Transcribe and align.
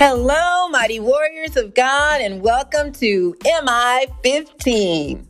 Hello, 0.00 0.68
mighty 0.68 1.00
warriors 1.00 1.56
of 1.56 1.74
God, 1.74 2.20
and 2.20 2.40
welcome 2.40 2.92
to 2.92 3.34
MI 3.44 4.06
15. 4.22 5.26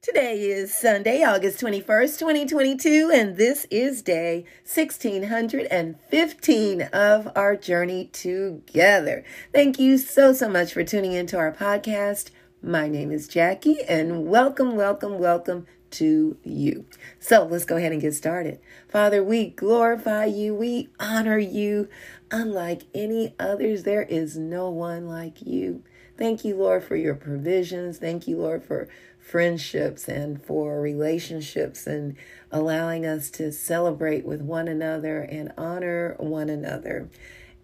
Today 0.00 0.42
is 0.42 0.72
Sunday, 0.72 1.24
August 1.24 1.60
21st, 1.60 2.20
2022, 2.20 3.10
and 3.12 3.36
this 3.36 3.66
is 3.68 4.00
day 4.00 4.44
1615 4.62 6.82
of 6.82 7.32
our 7.34 7.56
journey 7.56 8.04
together. 8.12 9.24
Thank 9.52 9.80
you 9.80 9.98
so, 9.98 10.32
so 10.32 10.48
much 10.48 10.72
for 10.72 10.84
tuning 10.84 11.14
into 11.14 11.36
our 11.36 11.50
podcast. 11.50 12.30
My 12.62 12.86
name 12.86 13.10
is 13.10 13.26
Jackie, 13.26 13.82
and 13.88 14.28
welcome, 14.28 14.76
welcome, 14.76 15.18
welcome 15.18 15.66
to 15.94 16.36
you. 16.44 16.86
So 17.18 17.44
let's 17.44 17.64
go 17.64 17.76
ahead 17.76 17.92
and 17.92 18.00
get 18.00 18.14
started. 18.14 18.60
Father, 18.88 19.22
we 19.22 19.50
glorify 19.50 20.26
you, 20.26 20.54
we 20.54 20.88
honor 20.98 21.38
you. 21.38 21.88
Unlike 22.30 22.82
any 22.94 23.34
others, 23.38 23.84
there 23.84 24.02
is 24.02 24.36
no 24.36 24.70
one 24.70 25.06
like 25.06 25.42
you. 25.42 25.82
Thank 26.16 26.44
you, 26.44 26.56
Lord, 26.56 26.84
for 26.84 26.96
your 26.96 27.14
provisions. 27.14 27.98
Thank 27.98 28.28
you, 28.28 28.38
Lord, 28.38 28.64
for 28.64 28.88
friendships 29.18 30.08
and 30.08 30.44
for 30.44 30.80
relationships 30.80 31.86
and 31.86 32.16
allowing 32.52 33.06
us 33.06 33.30
to 33.30 33.50
celebrate 33.50 34.24
with 34.24 34.40
one 34.40 34.68
another 34.68 35.22
and 35.22 35.52
honor 35.56 36.14
one 36.18 36.50
another 36.50 37.08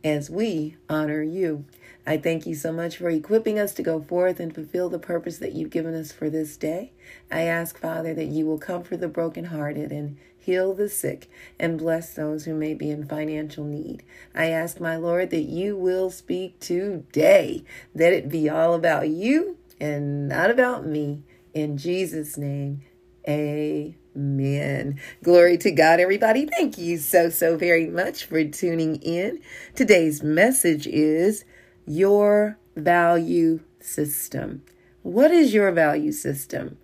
as 0.02 0.30
we 0.30 0.76
honor 0.88 1.23
you. 1.23 1.65
I 2.10 2.16
thank 2.16 2.45
you 2.45 2.56
so 2.56 2.73
much 2.73 2.96
for 2.96 3.09
equipping 3.09 3.56
us 3.56 3.73
to 3.74 3.84
go 3.84 4.02
forth 4.02 4.41
and 4.41 4.52
fulfill 4.52 4.88
the 4.88 4.98
purpose 4.98 5.38
that 5.38 5.52
you've 5.52 5.70
given 5.70 5.95
us 5.95 6.10
for 6.10 6.28
this 6.28 6.56
day. 6.56 6.91
I 7.30 7.42
ask, 7.42 7.78
Father, 7.78 8.14
that 8.14 8.27
you 8.27 8.46
will 8.46 8.59
comfort 8.59 8.96
the 8.96 9.06
brokenhearted 9.06 9.92
and 9.92 10.18
heal 10.37 10.74
the 10.74 10.88
sick 10.88 11.30
and 11.57 11.79
bless 11.79 12.12
those 12.12 12.46
who 12.46 12.54
may 12.54 12.74
be 12.74 12.90
in 12.90 13.07
financial 13.07 13.62
need. 13.62 14.02
I 14.34 14.46
ask, 14.46 14.80
my 14.80 14.96
Lord, 14.96 15.30
that 15.30 15.43
you 15.43 15.76
will 15.76 16.10
speak 16.10 16.59
today, 16.59 17.62
that 17.95 18.12
it 18.12 18.29
be 18.29 18.49
all 18.49 18.74
about 18.74 19.09
you 19.09 19.59
and 19.80 20.27
not 20.27 20.51
about 20.51 20.84
me. 20.84 21.23
In 21.54 21.79
Jesus' 21.79 22.37
name, 22.37 22.82
amen. 23.29 24.99
Glory 25.23 25.56
to 25.59 25.71
God, 25.71 26.01
everybody. 26.01 26.45
Thank 26.45 26.77
you 26.77 26.99
so, 26.99 27.30
so 27.30 27.56
very 27.56 27.87
much 27.87 28.24
for 28.24 28.43
tuning 28.43 28.96
in. 28.96 29.40
Today's 29.77 30.24
message 30.24 30.88
is 30.88 31.45
your 31.86 32.59
value 32.76 33.60
system. 33.80 34.62
What 35.02 35.30
is 35.30 35.54
your 35.54 35.73
value 35.73 36.12
system? 36.12 36.78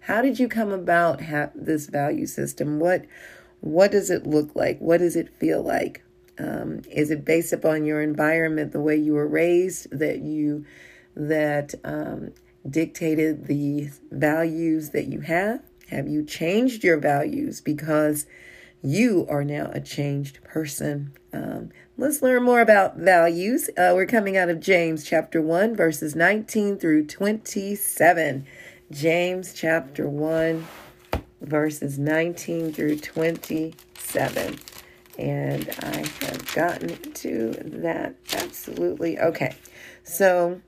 How 0.00 0.22
did 0.22 0.38
you 0.38 0.48
come 0.48 0.70
about 0.70 1.20
this 1.54 1.86
value 1.86 2.26
system? 2.26 2.78
What 2.78 3.04
what 3.60 3.90
does 3.90 4.08
it 4.08 4.26
look 4.26 4.54
like? 4.54 4.78
What 4.78 4.98
does 4.98 5.16
it 5.16 5.28
feel 5.38 5.62
like? 5.62 6.02
Um, 6.38 6.82
is 6.90 7.10
it 7.10 7.24
based 7.24 7.52
upon 7.52 7.84
your 7.84 8.00
environment, 8.00 8.72
the 8.72 8.80
way 8.80 8.96
you 8.96 9.14
were 9.14 9.26
raised, 9.26 9.88
that 9.90 10.20
you 10.20 10.64
that 11.16 11.74
um, 11.84 12.32
dictated 12.68 13.46
the 13.46 13.90
values 14.10 14.90
that 14.90 15.06
you 15.08 15.20
have? 15.20 15.60
Have 15.90 16.06
you 16.06 16.24
changed 16.24 16.84
your 16.84 16.98
values 16.98 17.60
because 17.60 18.26
you 18.82 19.26
are 19.28 19.44
now 19.44 19.70
a 19.72 19.80
changed 19.80 20.42
person? 20.44 21.12
Um, 21.32 21.70
let's 21.96 22.22
learn 22.22 22.42
more 22.44 22.60
about 22.60 22.96
values. 22.96 23.68
Uh, 23.70 23.92
we're 23.94 24.06
coming 24.06 24.36
out 24.36 24.48
of 24.48 24.60
James 24.60 25.04
chapter 25.04 25.42
1, 25.42 25.74
verses 25.74 26.14
19 26.14 26.78
through 26.78 27.06
27. 27.06 28.46
James 28.90 29.52
chapter 29.52 30.08
1, 30.08 30.66
verses 31.40 31.98
19 31.98 32.72
through 32.72 32.98
27. 32.98 34.58
And 35.18 35.70
I 35.82 35.96
have 35.96 36.54
gotten 36.54 37.12
to 37.12 37.52
that 37.64 38.14
absolutely. 38.32 39.18
Okay. 39.18 39.56
So, 40.04 40.60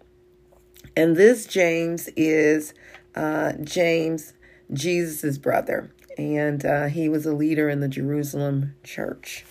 and 0.96 1.16
this 1.16 1.46
James 1.46 2.08
is 2.16 2.74
uh, 3.14 3.52
James, 3.62 4.32
Jesus' 4.72 5.38
brother. 5.38 5.92
And 6.20 6.66
uh, 6.66 6.86
he 6.86 7.08
was 7.08 7.24
a 7.24 7.32
leader 7.32 7.70
in 7.70 7.80
the 7.80 7.88
Jerusalem 7.88 8.74
church. 8.84 9.46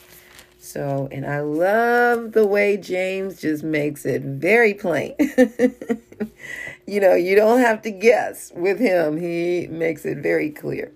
So, 0.59 1.09
and 1.11 1.25
I 1.25 1.39
love 1.39 2.33
the 2.33 2.45
way 2.45 2.77
James 2.77 3.41
just 3.41 3.63
makes 3.63 4.05
it 4.05 4.21
very 4.21 4.75
plain. 4.75 5.15
you 6.85 6.99
know, 6.99 7.15
you 7.15 7.35
don't 7.35 7.59
have 7.59 7.81
to 7.81 7.91
guess 7.91 8.51
with 8.55 8.77
him, 8.77 9.17
he 9.17 9.65
makes 9.67 10.05
it 10.05 10.19
very 10.19 10.51
clear. 10.51 10.91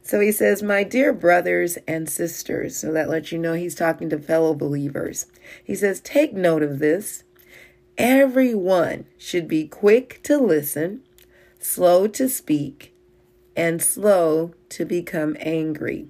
So 0.00 0.20
he 0.20 0.30
says, 0.30 0.62
My 0.62 0.84
dear 0.84 1.12
brothers 1.12 1.76
and 1.88 2.08
sisters, 2.08 2.76
so 2.76 2.92
that 2.92 3.08
lets 3.08 3.32
you 3.32 3.38
know 3.38 3.54
he's 3.54 3.74
talking 3.74 4.08
to 4.10 4.18
fellow 4.20 4.54
believers. 4.54 5.26
He 5.64 5.74
says, 5.74 6.00
Take 6.00 6.32
note 6.32 6.62
of 6.62 6.78
this. 6.78 7.24
Everyone 7.98 9.06
should 9.18 9.48
be 9.48 9.66
quick 9.66 10.20
to 10.22 10.38
listen, 10.38 11.00
slow 11.58 12.06
to 12.06 12.28
speak, 12.28 12.94
and 13.56 13.82
slow 13.82 14.52
to 14.68 14.84
become 14.84 15.36
angry. 15.40 16.08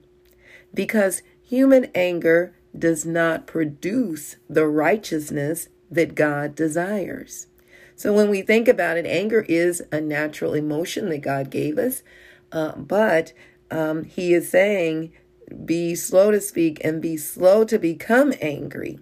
Because 0.74 1.22
human 1.42 1.86
anger 1.94 2.54
does 2.76 3.06
not 3.06 3.46
produce 3.46 4.36
the 4.50 4.66
righteousness 4.66 5.68
that 5.90 6.14
God 6.14 6.54
desires. 6.54 7.46
So 7.94 8.12
when 8.12 8.28
we 8.28 8.42
think 8.42 8.68
about 8.68 8.98
it, 8.98 9.06
anger 9.06 9.46
is 9.48 9.82
a 9.90 10.00
natural 10.00 10.52
emotion 10.52 11.08
that 11.08 11.22
God 11.22 11.50
gave 11.50 11.78
us, 11.78 12.02
uh, 12.52 12.72
but 12.72 13.32
um, 13.70 14.04
He 14.04 14.34
is 14.34 14.50
saying, 14.50 15.12
be 15.64 15.94
slow 15.94 16.30
to 16.30 16.40
speak 16.40 16.80
and 16.84 17.00
be 17.00 17.16
slow 17.16 17.64
to 17.64 17.78
become 17.78 18.34
angry 18.40 18.98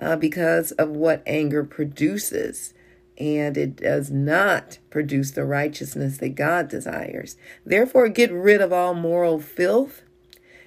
uh, 0.00 0.16
because 0.16 0.72
of 0.72 0.90
what 0.90 1.22
anger 1.26 1.64
produces. 1.64 2.74
And 3.22 3.56
it 3.56 3.76
does 3.76 4.10
not 4.10 4.78
produce 4.90 5.30
the 5.30 5.44
righteousness 5.44 6.18
that 6.18 6.34
God 6.34 6.68
desires. 6.68 7.36
Therefore, 7.64 8.08
get 8.08 8.32
rid 8.32 8.60
of 8.60 8.72
all 8.72 8.94
moral 8.94 9.38
filth 9.38 10.02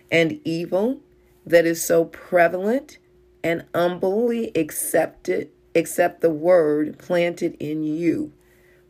and 0.09 0.39
evil 0.45 1.01
that 1.45 1.65
is 1.65 1.85
so 1.85 2.05
prevalent 2.05 2.97
and 3.43 3.65
humbly 3.75 4.53
accept 4.55 5.27
it, 5.27 5.53
accept 5.75 6.21
the 6.21 6.29
word 6.29 6.97
planted 6.97 7.57
in 7.59 7.83
you, 7.83 8.31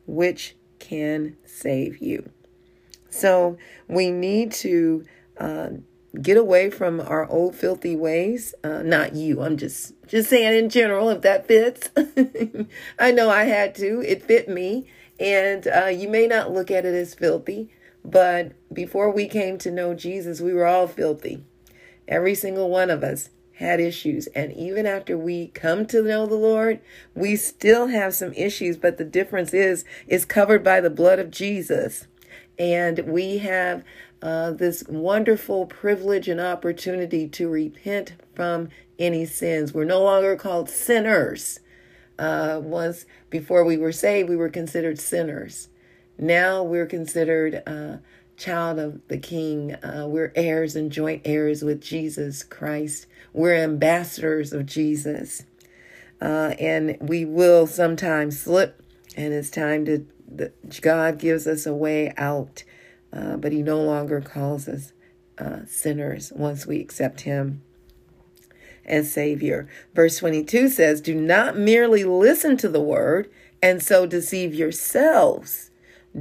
which 0.06 0.56
can 0.78 1.36
save 1.44 1.98
you. 1.98 2.30
So 3.10 3.58
we 3.88 4.12
need 4.12 4.52
to 4.52 5.06
uh, 5.40 5.70
get 6.22 6.38
away 6.38 6.70
from 6.70 7.00
our 7.00 7.30
old 7.30 7.56
filthy 7.56 7.96
ways. 7.96 8.54
Uh, 8.64 8.82
not 8.82 9.16
you. 9.16 9.42
I'm 9.42 9.58
just 9.58 9.94
just 10.08 10.30
saying 10.30 10.58
in 10.58 10.70
general, 10.70 11.10
if 11.10 11.22
that 11.22 11.48
fits. 11.48 11.90
I 13.00 13.12
know 13.12 13.30
I 13.30 13.44
had 13.44 13.76
to. 13.76 14.02
It 14.02 14.24
fit 14.24 14.48
me, 14.50 14.88
and 15.20 15.68
uh, 15.68 15.88
you 15.88 16.10
may 16.10 16.28
not 16.28 16.52
look 16.52 16.72
at 16.72 16.86
it 16.86 16.94
as 16.94 17.14
filthy, 17.14 17.70
but 18.04 18.52
before 18.74 19.12
we 19.12 19.28
came 19.28 19.58
to 19.60 19.72
know 19.72 19.94
Jesus, 19.94 20.42
we 20.42 20.54
were 20.54 20.66
all 20.66 20.88
filthy. 20.88 21.44
Every 22.08 22.36
single 22.36 22.70
one 22.70 22.90
of 22.90 23.04
us 23.04 23.30
had 23.56 23.80
issues. 23.80 24.28
And 24.28 24.54
even 24.54 24.86
after 24.86 25.18
we 25.18 25.48
come 25.48 25.86
to 25.88 26.04
know 26.04 26.26
the 26.26 26.36
Lord, 26.36 26.80
we 27.14 27.36
still 27.36 27.88
have 27.88 28.14
some 28.14 28.34
issues. 28.34 28.78
But 28.78 28.98
the 28.98 29.06
difference 29.06 29.54
is, 29.54 29.86
it's 30.08 30.26
covered 30.26 30.64
by 30.64 30.82
the 30.82 30.90
blood 30.90 31.20
of 31.20 31.32
Jesus. 31.32 32.08
And 32.58 33.00
we 33.00 33.40
have 33.40 33.84
uh, 34.26 34.50
this 34.50 34.84
wonderful 34.90 35.68
privilege 35.68 36.28
and 36.28 36.42
opportunity 36.42 37.28
to 37.28 37.48
repent 37.48 38.16
from 38.34 38.70
any 38.98 39.24
sins. 39.24 39.72
We're 39.72 39.84
no 39.84 40.02
longer 40.02 40.36
called 40.36 40.68
sinners. 40.68 41.60
Uh, 42.18 42.60
once 42.64 43.06
before 43.30 43.64
we 43.64 43.78
were 43.78 43.92
saved, 43.92 44.28
we 44.28 44.36
were 44.36 44.50
considered 44.50 44.98
sinners. 44.98 45.70
Now 46.18 46.64
we're 46.64 46.88
considered 46.88 47.62
uh, 47.68 47.98
child 48.36 48.80
of 48.80 49.08
the 49.10 49.20
King. 49.20 49.76
Uh, 49.76 50.08
we're 50.10 50.34
heirs 50.36 50.76
and 50.76 50.92
joint 50.92 51.22
heirs 51.24 51.62
with 51.62 51.80
Jesus 51.80 52.42
Christ. 52.42 53.06
We're 53.32 53.54
ambassadors 53.54 54.54
of 54.54 54.66
Jesus. 54.66 55.44
Uh, 56.20 56.56
and 56.60 56.98
we 57.00 57.26
will 57.26 57.68
sometimes 57.68 58.40
slip, 58.40 58.82
and 59.16 59.36
it's 59.36 59.52
time 59.52 59.86
to, 59.86 60.08
the, 60.28 60.52
God 60.82 61.20
gives 61.20 61.46
us 61.46 61.68
a 61.68 61.76
way 61.76 62.12
out, 62.18 62.64
uh, 63.16 63.38
but 63.38 63.52
He 63.52 63.62
no 63.62 63.82
longer 63.82 64.22
calls 64.22 64.68
us 64.68 64.94
uh, 65.38 65.60
sinners 65.66 66.32
once 66.36 66.66
we 66.66 66.80
accept 66.80 67.22
Him 67.22 67.62
as 68.86 69.12
Savior. 69.12 69.68
Verse 69.94 70.18
22 70.18 70.70
says, 70.70 71.02
Do 71.02 71.16
not 71.16 71.58
merely 71.58 72.04
listen 72.04 72.58
to 72.58 72.70
the 72.70 72.82
word 72.82 73.30
and 73.62 73.82
so 73.82 74.06
deceive 74.06 74.54
yourselves. 74.54 75.72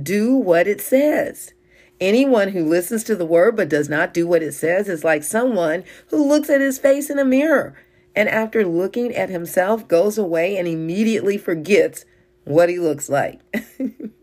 Do 0.01 0.35
what 0.35 0.67
it 0.67 0.81
says. 0.81 1.53
Anyone 2.01 2.49
who 2.49 2.65
listens 2.65 3.05
to 3.05 3.15
the 3.15 3.27
word 3.27 3.57
but 3.57 3.69
does 3.69 3.89
not 3.89 4.13
do 4.13 4.27
what 4.27 4.43
it 4.43 4.53
says 4.53 4.89
is 4.89 5.05
like 5.05 5.23
someone 5.23 5.85
who 6.09 6.27
looks 6.27 6.51
at 6.51 6.61
his 6.61 6.79
face 6.79 7.09
in 7.09 7.19
a 7.19 7.25
mirror 7.25 7.77
and 8.17 8.29
after 8.29 8.65
looking 8.65 9.15
at 9.15 9.29
himself 9.29 9.87
goes 9.87 10.19
away 10.19 10.57
and 10.57 10.67
immediately 10.67 11.39
forgets 11.39 12.05
what 12.45 12.69
he 12.69 12.79
looks 12.79 13.09
like. 13.09 13.41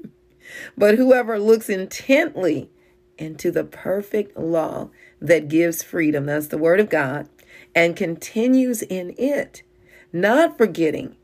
but 0.77 0.95
whoever 0.95 1.39
looks 1.39 1.69
intently 1.69 2.69
into 3.17 3.51
the 3.51 3.63
perfect 3.63 4.37
law 4.37 4.89
that 5.19 5.47
gives 5.47 5.83
freedom, 5.83 6.25
that's 6.25 6.47
the 6.47 6.57
word 6.57 6.79
of 6.79 6.89
God, 6.89 7.29
and 7.75 7.95
continues 7.95 8.81
in 8.81 9.13
it, 9.17 9.63
not 10.11 10.57
forgetting 10.57 11.15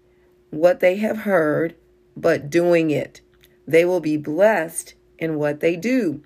what 0.49 0.79
they 0.79 0.97
have 0.97 1.19
heard, 1.19 1.75
but 2.15 2.49
doing 2.49 2.89
it. 2.91 3.21
They 3.67 3.83
will 3.83 3.99
be 3.99 4.17
blessed 4.17 4.93
in 5.19 5.35
what 5.35 5.59
they 5.59 5.75
do. 5.75 6.23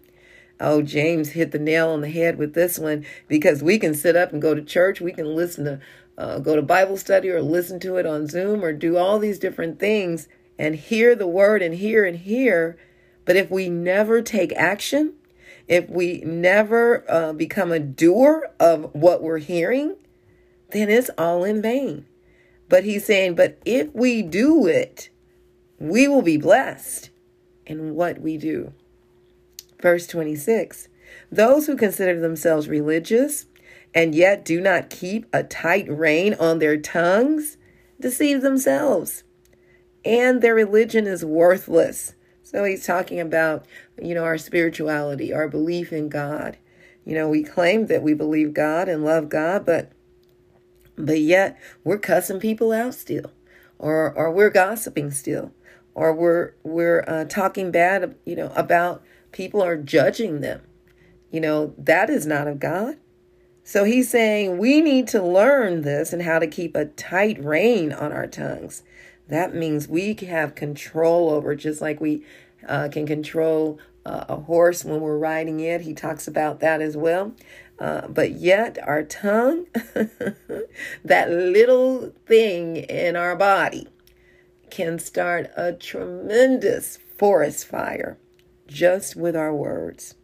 Oh, 0.60 0.84
James 0.84 1.30
hit 1.30 1.52
the 1.52 1.60
nail 1.60 1.90
on 1.90 2.02
the 2.02 2.10
head 2.10 2.38
with 2.38 2.54
this 2.54 2.78
one 2.78 3.04
because 3.28 3.64
we 3.64 3.80
can 3.80 3.96
sit 3.96 4.16
up 4.16 4.32
and 4.32 4.42
go 4.42 4.54
to 4.54 4.62
church. 4.62 5.02
We 5.02 5.12
can 5.12 5.36
listen 5.36 5.66
to, 5.66 5.80
uh, 6.18 6.38
go 6.40 6.56
to 6.56 6.62
Bible 6.62 6.98
study 6.98 7.30
or 7.32 7.42
listen 7.42 7.80
to 7.80 7.96
it 7.96 8.06
on 8.06 8.28
Zoom 8.28 8.64
or 8.64 8.72
do 8.72 8.96
all 8.96 9.18
these 9.18 9.40
different 9.40 9.80
things 9.80 10.28
and 10.60 10.76
hear 10.76 11.16
the 11.16 11.28
word 11.28 11.64
and 11.64 11.74
hear 11.74 12.06
and 12.06 12.18
hear. 12.18 12.78
But 13.32 13.38
if 13.38 13.50
we 13.50 13.70
never 13.70 14.22
take 14.22 14.52
action, 14.58 15.14
if 15.66 15.90
we 15.90 16.20
never 16.26 17.10
uh, 17.10 17.32
become 17.32 17.72
a 17.72 17.80
doer 17.80 18.52
of 18.60 18.94
what 18.94 19.24
we're 19.24 19.38
hearing, 19.38 19.96
then 20.72 20.90
it's 20.90 21.10
all 21.18 21.46
in 21.46 21.62
vain. 21.62 22.08
But 22.68 22.84
he's 22.84 23.06
saying, 23.06 23.36
but 23.36 23.58
if 23.64 23.88
we 23.94 24.22
do 24.22 24.68
it, 24.68 25.12
we 25.80 26.10
will 26.10 26.22
be 26.22 26.36
blessed 26.36 27.10
in 27.66 27.96
what 27.96 28.20
we 28.20 28.36
do. 28.36 28.74
Verse 29.82 30.08
26 30.08 30.90
Those 31.32 31.68
who 31.68 31.78
consider 31.78 32.20
themselves 32.20 32.68
religious 32.68 33.46
and 33.96 34.14
yet 34.14 34.44
do 34.44 34.60
not 34.60 34.90
keep 34.90 35.26
a 35.32 35.44
tight 35.44 35.90
rein 35.90 36.34
on 36.34 36.60
their 36.60 36.76
tongues 36.76 37.56
deceive 37.98 38.42
themselves, 38.42 39.24
and 40.04 40.42
their 40.42 40.54
religion 40.54 41.08
is 41.08 41.24
worthless. 41.24 42.14
So 42.52 42.66
he's 42.66 42.86
talking 42.86 43.22
about, 43.22 43.66
you 43.98 44.14
know, 44.14 44.26
our 44.26 44.38
spirituality, 44.38 45.34
our 45.34 45.48
belief 45.48 45.94
in 45.94 46.10
God. 46.10 46.58
You 47.06 47.16
know, 47.16 47.30
we 47.30 47.44
claim 47.44 47.86
that 47.86 48.04
we 48.04 48.14
believe 48.14 48.54
God 48.54 48.90
and 48.90 49.06
love 49.06 49.30
God, 49.30 49.66
but 49.66 49.94
but 50.98 51.22
yet 51.22 51.58
we're 51.86 51.98
cussing 51.98 52.42
people 52.42 52.74
out 52.74 52.94
still, 52.94 53.32
or 53.80 54.12
or 54.12 54.30
we're 54.30 54.50
gossiping 54.50 55.12
still, 55.12 55.54
or 55.96 56.14
we're 56.14 56.52
we're 56.64 57.06
uh, 57.08 57.24
talking 57.24 57.72
bad, 57.72 58.16
you 58.26 58.36
know, 58.36 58.52
about 58.54 59.02
people 59.32 59.64
or 59.64 59.78
judging 59.78 60.42
them. 60.42 60.62
You 61.32 61.40
know, 61.40 61.74
that 61.78 62.10
is 62.10 62.28
not 62.28 62.50
of 62.50 62.60
God. 62.60 62.98
So 63.64 63.86
he's 63.86 64.10
saying 64.10 64.58
we 64.58 64.82
need 64.82 65.08
to 65.10 65.24
learn 65.24 65.84
this 65.84 66.12
and 66.12 66.22
how 66.22 66.40
to 66.40 66.48
keep 66.48 66.76
a 66.76 66.86
tight 66.86 67.42
rein 67.42 67.94
on 67.94 68.12
our 68.12 68.28
tongues. 68.28 68.84
That 69.32 69.56
means 69.56 69.88
we 69.88 70.14
have 70.14 70.56
control 70.56 71.30
over, 71.30 71.56
just 71.56 71.80
like 71.80 72.02
we 72.02 72.26
uh, 72.68 72.90
can 72.92 73.08
control 73.08 73.80
uh, 74.06 74.26
a 74.28 74.36
horse 74.36 74.84
when 74.84 75.00
we're 75.00 75.18
riding 75.18 75.62
it. 75.62 75.82
He 75.82 75.94
talks 75.94 76.28
about 76.28 76.60
that 76.60 76.82
as 76.82 76.98
well. 76.98 77.32
Uh, 77.80 78.10
but 78.10 78.32
yet, 78.32 78.78
our 78.86 79.04
tongue, 79.04 79.68
that 81.06 81.32
little 81.32 82.12
thing 82.26 82.76
in 82.76 83.16
our 83.16 83.38
body, 83.38 83.88
can 84.70 85.00
start 85.00 85.50
a 85.56 85.72
tremendous 85.72 87.00
forest 87.18 87.66
fire 87.66 88.18
just 88.68 89.16
with 89.16 89.38
our 89.38 89.56
words. 89.56 90.16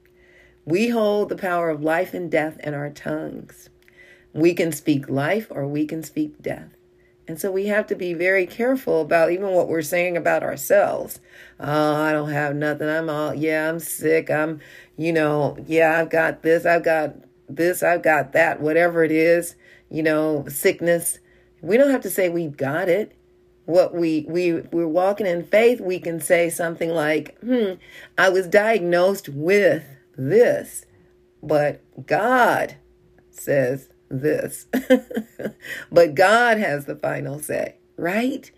We 0.65 0.89
hold 0.89 1.29
the 1.29 1.37
power 1.37 1.69
of 1.69 1.81
life 1.81 2.13
and 2.13 2.29
death 2.29 2.59
in 2.61 2.73
our 2.73 2.89
tongues. 2.89 3.69
We 4.33 4.53
can 4.53 4.73
speak 4.73 5.07
life 5.07 5.47
or 5.49 5.65
we 5.65 5.85
can 5.85 6.03
speak 6.03 6.41
death. 6.41 6.76
And 7.27 7.39
so 7.39 7.51
we 7.51 7.65
have 7.67 7.87
to 7.87 7.95
be 7.95 8.13
very 8.13 8.47
careful 8.47 9.01
about 9.01 9.31
even 9.31 9.49
what 9.49 9.67
we're 9.67 9.81
saying 9.81 10.15
about 10.15 10.43
ourselves. 10.43 11.19
Oh, 11.59 11.95
I 11.95 12.13
don't 12.13 12.31
have 12.31 12.55
nothing. 12.55 12.87
I'm 12.87 13.09
all, 13.09 13.33
yeah, 13.33 13.69
I'm 13.69 13.79
sick. 13.79 14.31
I'm, 14.31 14.61
you 14.95 15.11
know, 15.11 15.57
yeah, 15.67 15.99
I've 15.99 16.09
got 16.09 16.41
this. 16.41 16.65
I've 16.65 16.83
got 16.83 17.15
this. 17.49 17.83
I've 17.83 18.01
got 18.01 18.31
that. 18.31 18.61
Whatever 18.61 19.03
it 19.03 19.11
is, 19.11 19.55
you 19.89 20.03
know, 20.03 20.45
sickness. 20.47 21.19
We 21.61 21.75
don't 21.75 21.91
have 21.91 22.01
to 22.01 22.09
say 22.09 22.29
we've 22.29 22.55
got 22.55 22.87
it. 22.87 23.13
What 23.65 23.93
we, 23.93 24.25
we, 24.29 24.61
we're 24.71 24.87
walking 24.87 25.27
in 25.27 25.43
faith, 25.43 25.81
we 25.81 25.99
can 25.99 26.21
say 26.21 26.49
something 26.49 26.89
like, 26.89 27.37
hmm, 27.41 27.73
I 28.17 28.29
was 28.29 28.47
diagnosed 28.47 29.27
with 29.27 29.83
this, 30.15 30.85
but 31.43 31.81
God 32.07 32.77
says 33.29 33.89
this. 34.09 34.67
but 35.91 36.15
God 36.15 36.57
has 36.57 36.85
the 36.85 36.95
final 36.95 37.39
say, 37.39 37.75
right? 37.97 38.49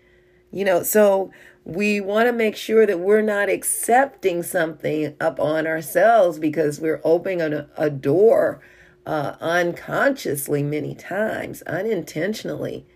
You 0.50 0.64
know, 0.64 0.82
so 0.82 1.30
we 1.64 2.00
want 2.00 2.26
to 2.26 2.32
make 2.32 2.56
sure 2.56 2.86
that 2.86 3.00
we're 3.00 3.20
not 3.22 3.48
accepting 3.48 4.42
something 4.42 5.14
up 5.20 5.38
on 5.38 5.66
ourselves 5.66 6.38
because 6.38 6.80
we're 6.80 7.00
opening 7.04 7.40
a, 7.40 7.68
a 7.76 7.90
door 7.90 8.60
uh, 9.06 9.36
unconsciously 9.40 10.62
many 10.62 10.94
times, 10.94 11.62
unintentionally, 11.62 12.86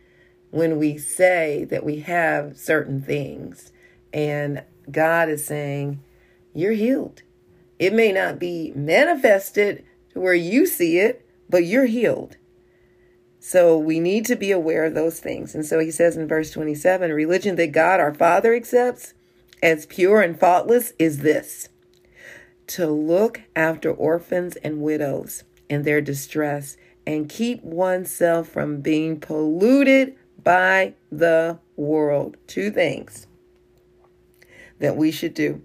when 0.51 0.79
we 0.79 0.97
say 0.97 1.65
that 1.65 1.85
we 1.85 2.01
have 2.01 2.57
certain 2.57 3.03
things. 3.03 3.73
And 4.13 4.63
God 4.91 5.29
is 5.29 5.45
saying, 5.45 6.01
You're 6.53 6.73
healed. 6.73 7.23
It 7.79 7.93
may 7.93 8.13
not 8.13 8.39
be 8.39 8.73
manifested 8.75 9.85
to 10.13 10.21
where 10.21 10.35
you 10.35 10.67
see 10.67 10.99
it, 10.99 11.27
but 11.51 11.65
you're 11.65 11.87
healed. 11.87 12.37
So 13.47 13.77
we 13.77 14.01
need 14.01 14.25
to 14.25 14.37
be 14.37 14.53
aware 14.53 14.87
of 14.87 14.95
those 14.95 15.21
things. 15.21 15.55
And 15.55 15.67
so 15.67 15.79
he 15.79 15.91
says 15.91 16.17
in 16.17 16.27
verse 16.27 16.51
27 16.51 17.13
religion 17.13 17.57
that 17.57 17.73
God 17.73 18.01
our 18.01 18.15
Father 18.15 18.55
accepts 18.55 19.13
as 19.63 19.85
pure 19.85 20.23
and 20.23 20.41
faultless 20.41 20.95
is 20.99 21.19
this 21.19 21.69
to 22.69 22.87
look 22.87 23.43
after 23.55 23.93
orphans 23.93 24.57
and 24.65 24.81
widows 24.81 25.45
in 25.69 25.83
their 25.83 26.01
distress 26.01 26.79
and 27.07 27.29
keep 27.29 27.63
oneself 27.63 28.49
from 28.49 28.81
being 28.81 29.21
polluted 29.21 30.17
by 30.43 30.95
the 31.13 31.59
world. 31.77 32.39
Two 32.47 32.71
things 32.71 33.27
that 34.79 34.97
we 34.97 35.11
should 35.11 35.35
do 35.35 35.61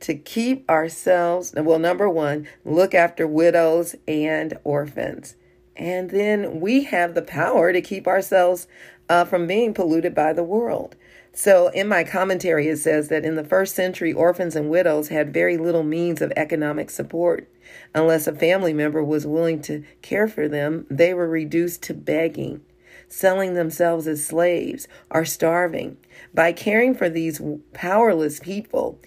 to 0.00 0.16
keep 0.16 0.68
ourselves, 0.68 1.54
well, 1.56 1.78
number 1.78 2.10
one, 2.10 2.48
look 2.64 2.96
after 2.96 3.28
widows 3.28 3.94
and 4.08 4.58
orphans. 4.64 5.36
And 5.76 6.10
then 6.10 6.60
we 6.60 6.84
have 6.84 7.14
the 7.14 7.22
power 7.22 7.72
to 7.72 7.80
keep 7.80 8.06
ourselves 8.06 8.66
uh, 9.08 9.24
from 9.24 9.46
being 9.46 9.74
polluted 9.74 10.14
by 10.14 10.32
the 10.32 10.44
world. 10.44 10.96
So, 11.34 11.68
in 11.68 11.88
my 11.88 12.04
commentary, 12.04 12.68
it 12.68 12.76
says 12.76 13.08
that 13.08 13.24
in 13.24 13.36
the 13.36 13.44
first 13.44 13.74
century, 13.74 14.12
orphans 14.12 14.54
and 14.54 14.68
widows 14.68 15.08
had 15.08 15.32
very 15.32 15.56
little 15.56 15.82
means 15.82 16.20
of 16.20 16.32
economic 16.36 16.90
support. 16.90 17.48
Unless 17.94 18.26
a 18.26 18.34
family 18.34 18.74
member 18.74 19.02
was 19.02 19.26
willing 19.26 19.62
to 19.62 19.82
care 20.02 20.28
for 20.28 20.46
them, 20.46 20.86
they 20.90 21.14
were 21.14 21.28
reduced 21.28 21.82
to 21.84 21.94
begging, 21.94 22.60
selling 23.08 23.54
themselves 23.54 24.06
as 24.06 24.24
slaves, 24.24 24.88
or 25.10 25.24
starving. 25.24 25.96
By 26.34 26.52
caring 26.52 26.94
for 26.94 27.08
these 27.08 27.40
powerless 27.72 28.38
people, 28.38 28.98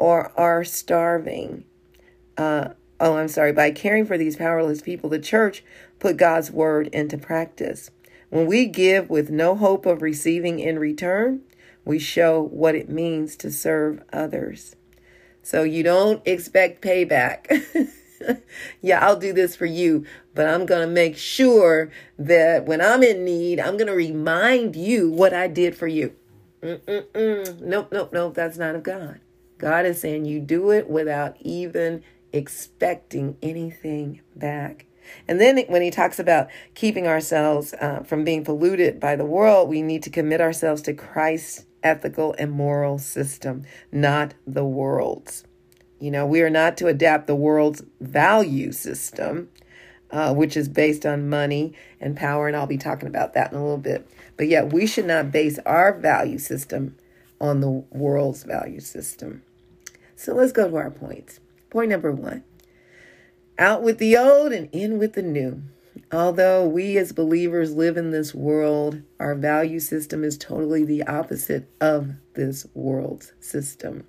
or 0.00 0.32
are 0.36 0.64
starving, 0.64 1.62
uh, 2.36 2.70
oh, 2.98 3.16
I'm 3.16 3.28
sorry, 3.28 3.52
by 3.52 3.70
caring 3.70 4.04
for 4.04 4.18
these 4.18 4.34
powerless 4.34 4.82
people, 4.82 5.08
the 5.08 5.20
church 5.20 5.62
put 6.02 6.16
God's 6.16 6.50
word 6.50 6.88
into 6.88 7.16
practice. 7.16 7.92
When 8.28 8.46
we 8.46 8.66
give 8.66 9.08
with 9.08 9.30
no 9.30 9.54
hope 9.54 9.86
of 9.86 10.02
receiving 10.02 10.58
in 10.58 10.80
return, 10.80 11.42
we 11.84 12.00
show 12.00 12.42
what 12.42 12.74
it 12.74 12.88
means 12.88 13.36
to 13.36 13.52
serve 13.52 14.02
others. 14.12 14.74
So 15.44 15.62
you 15.62 15.84
don't 15.84 16.20
expect 16.26 16.82
payback. 16.82 17.46
yeah, 18.82 18.98
I'll 19.06 19.18
do 19.18 19.32
this 19.32 19.54
for 19.54 19.64
you, 19.64 20.04
but 20.34 20.48
I'm 20.48 20.66
going 20.66 20.80
to 20.80 20.92
make 20.92 21.16
sure 21.16 21.92
that 22.18 22.66
when 22.66 22.80
I'm 22.80 23.04
in 23.04 23.24
need, 23.24 23.60
I'm 23.60 23.76
going 23.76 23.86
to 23.86 23.94
remind 23.94 24.74
you 24.74 25.08
what 25.08 25.32
I 25.32 25.46
did 25.46 25.76
for 25.76 25.86
you. 25.86 26.16
Mm-mm-mm. 26.62 27.60
Nope, 27.60 27.92
nope, 27.92 28.12
nope. 28.12 28.34
That's 28.34 28.58
not 28.58 28.74
of 28.74 28.82
God. 28.82 29.20
God 29.58 29.86
is 29.86 30.00
saying 30.00 30.24
you 30.24 30.40
do 30.40 30.70
it 30.70 30.90
without 30.90 31.36
even 31.40 32.02
expecting 32.32 33.36
anything 33.40 34.20
back. 34.34 34.86
And 35.28 35.40
then 35.40 35.58
when 35.68 35.82
he 35.82 35.90
talks 35.90 36.18
about 36.18 36.48
keeping 36.74 37.06
ourselves 37.06 37.74
uh, 37.74 38.02
from 38.04 38.24
being 38.24 38.44
polluted 38.44 39.00
by 39.00 39.16
the 39.16 39.24
world, 39.24 39.68
we 39.68 39.82
need 39.82 40.02
to 40.04 40.10
commit 40.10 40.40
ourselves 40.40 40.82
to 40.82 40.94
Christ's 40.94 41.66
ethical 41.82 42.34
and 42.38 42.52
moral 42.52 42.98
system, 42.98 43.64
not 43.90 44.34
the 44.46 44.64
world's. 44.64 45.44
You 45.98 46.10
know, 46.10 46.26
we 46.26 46.42
are 46.42 46.50
not 46.50 46.76
to 46.78 46.88
adapt 46.88 47.26
the 47.26 47.34
world's 47.34 47.82
value 48.00 48.72
system, 48.72 49.50
uh, 50.10 50.34
which 50.34 50.56
is 50.56 50.68
based 50.68 51.06
on 51.06 51.28
money 51.28 51.74
and 52.00 52.16
power. 52.16 52.48
And 52.48 52.56
I'll 52.56 52.66
be 52.66 52.78
talking 52.78 53.08
about 53.08 53.34
that 53.34 53.52
in 53.52 53.58
a 53.58 53.62
little 53.62 53.78
bit. 53.78 54.08
But 54.36 54.48
yeah, 54.48 54.64
we 54.64 54.86
should 54.86 55.06
not 55.06 55.30
base 55.30 55.58
our 55.60 55.92
value 55.92 56.38
system 56.38 56.96
on 57.40 57.60
the 57.60 57.70
world's 57.70 58.44
value 58.44 58.80
system. 58.80 59.42
So 60.16 60.34
let's 60.34 60.52
go 60.52 60.68
to 60.68 60.76
our 60.76 60.90
points. 60.90 61.40
Point 61.70 61.90
number 61.90 62.12
one 62.12 62.44
out 63.58 63.82
with 63.82 63.98
the 63.98 64.16
old 64.16 64.52
and 64.52 64.68
in 64.72 64.98
with 64.98 65.14
the 65.14 65.22
new. 65.22 65.62
Although 66.10 66.66
we 66.66 66.98
as 66.98 67.12
believers 67.12 67.74
live 67.74 67.96
in 67.96 68.10
this 68.10 68.34
world, 68.34 69.02
our 69.18 69.34
value 69.34 69.80
system 69.80 70.24
is 70.24 70.36
totally 70.36 70.84
the 70.84 71.02
opposite 71.04 71.70
of 71.80 72.12
this 72.34 72.66
world's 72.74 73.32
system. 73.40 74.06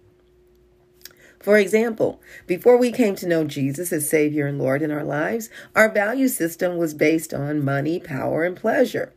For 1.40 1.58
example, 1.58 2.22
before 2.48 2.78
we 2.78 2.92
came 2.92 3.16
to 3.16 3.28
know 3.28 3.44
Jesus 3.44 3.92
as 3.92 4.10
Savior 4.10 4.48
and 4.48 4.58
Lord 4.58 4.82
in 4.82 4.92
our 4.92 5.04
lives, 5.04 5.50
our 5.76 5.90
value 5.90 6.30
system 6.30 6.78
was 6.78 6.94
based 6.94 7.34
on 7.34 7.64
money, 7.64 8.00
power, 8.00 8.44
and 8.44 8.56
pleasure. 8.56 9.14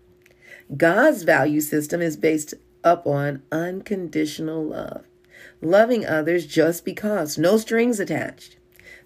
God's 0.76 1.22
value 1.22 1.60
system 1.60 2.02
is 2.02 2.16
based 2.16 2.54
upon 2.82 3.42
unconditional 3.52 4.64
love, 4.64 5.04
loving 5.62 6.04
others 6.04 6.46
just 6.46 6.84
because, 6.84 7.38
no 7.38 7.58
strings 7.58 8.00
attached. 8.00 8.56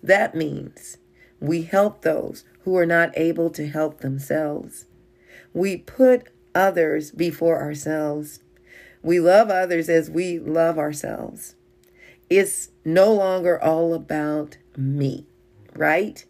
That 0.03 0.35
means 0.35 0.97
we 1.41 1.63
help 1.63 2.03
those 2.03 2.45
who 2.65 2.77
are 2.77 2.87
not 2.87 3.17
able 3.17 3.51
to 3.51 3.69
help 3.69 4.01
themselves. 4.01 4.87
We 5.53 5.79
put 5.79 6.29
others 6.55 7.11
before 7.11 7.61
ourselves. 7.61 8.41
We 9.03 9.19
love 9.19 9.51
others 9.51 9.89
as 9.89 10.11
we 10.11 10.39
love 10.39 10.79
ourselves 10.79 11.55
it's 12.31 12.71
no 12.85 13.13
longer 13.13 13.63
all 13.63 13.93
about 13.93 14.57
me, 14.77 15.27
right? 15.75 16.25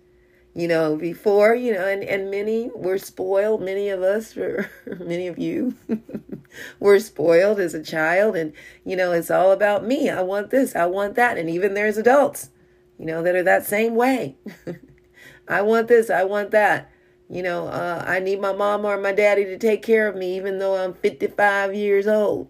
You 0.55 0.67
know, 0.67 0.97
before, 0.97 1.55
you 1.55 1.73
know, 1.75 1.87
and, 1.87 2.03
and 2.03 2.31
many 2.31 2.71
were 2.75 2.99
spoiled, 2.99 3.63
many 3.63 3.91
of 3.91 4.03
us, 4.03 4.37
or 4.37 4.71
many 4.99 5.29
of 5.29 5.39
you 5.39 5.77
were 6.81 6.99
spoiled 6.99 7.61
as 7.61 7.75
a 7.75 7.83
child. 7.83 8.35
And, 8.35 8.55
you 8.85 8.97
know, 8.97 9.13
it's 9.13 9.31
all 9.31 9.53
about 9.53 9.85
me. 9.85 10.09
I 10.09 10.23
want 10.23 10.51
this, 10.51 10.75
I 10.75 10.87
want 10.87 11.15
that. 11.15 11.37
And 11.37 11.49
even 11.49 11.75
there's 11.75 11.99
adults, 11.99 12.51
you 12.99 13.05
know, 13.05 13.23
that 13.23 13.37
are 13.37 13.45
that 13.45 13.67
same 13.67 13.95
way. 13.95 14.37
I 15.51 15.63
want 15.63 15.89
this, 15.89 16.11
I 16.11 16.25
want 16.25 16.53
that. 16.53 16.91
You 17.29 17.43
know, 17.43 17.67
uh, 17.67 18.05
I 18.07 18.21
need 18.21 18.41
my 18.41 18.53
mom 18.53 18.85
or 18.85 18.97
my 18.97 19.13
daddy 19.13 19.45
to 19.45 19.59
take 19.59 19.83
care 19.83 20.09
of 20.09 20.17
me, 20.17 20.37
even 20.37 20.59
though 20.59 20.77
I'm 20.77 20.95
55 20.95 21.75
years 21.75 22.07
old. 22.07 22.49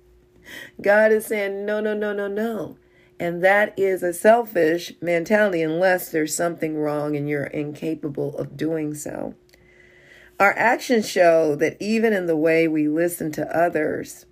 God 0.80 1.10
is 1.12 1.26
saying, 1.26 1.64
no, 1.64 1.80
no, 1.80 1.94
no, 1.94 2.12
no, 2.12 2.28
no. 2.28 2.76
And 3.18 3.42
that 3.42 3.74
is 3.78 4.02
a 4.02 4.12
selfish 4.12 4.92
mentality 5.00 5.62
unless 5.62 6.10
there's 6.10 6.34
something 6.34 6.76
wrong 6.76 7.16
and 7.16 7.28
you're 7.28 7.44
incapable 7.44 8.36
of 8.36 8.56
doing 8.56 8.94
so. 8.94 9.34
Our 10.38 10.56
actions 10.56 11.08
show 11.08 11.56
that 11.56 11.76
even 11.80 12.12
in 12.12 12.26
the 12.26 12.36
way 12.36 12.68
we 12.68 12.88
listen 12.88 13.32
to 13.32 13.56
others, 13.56 14.26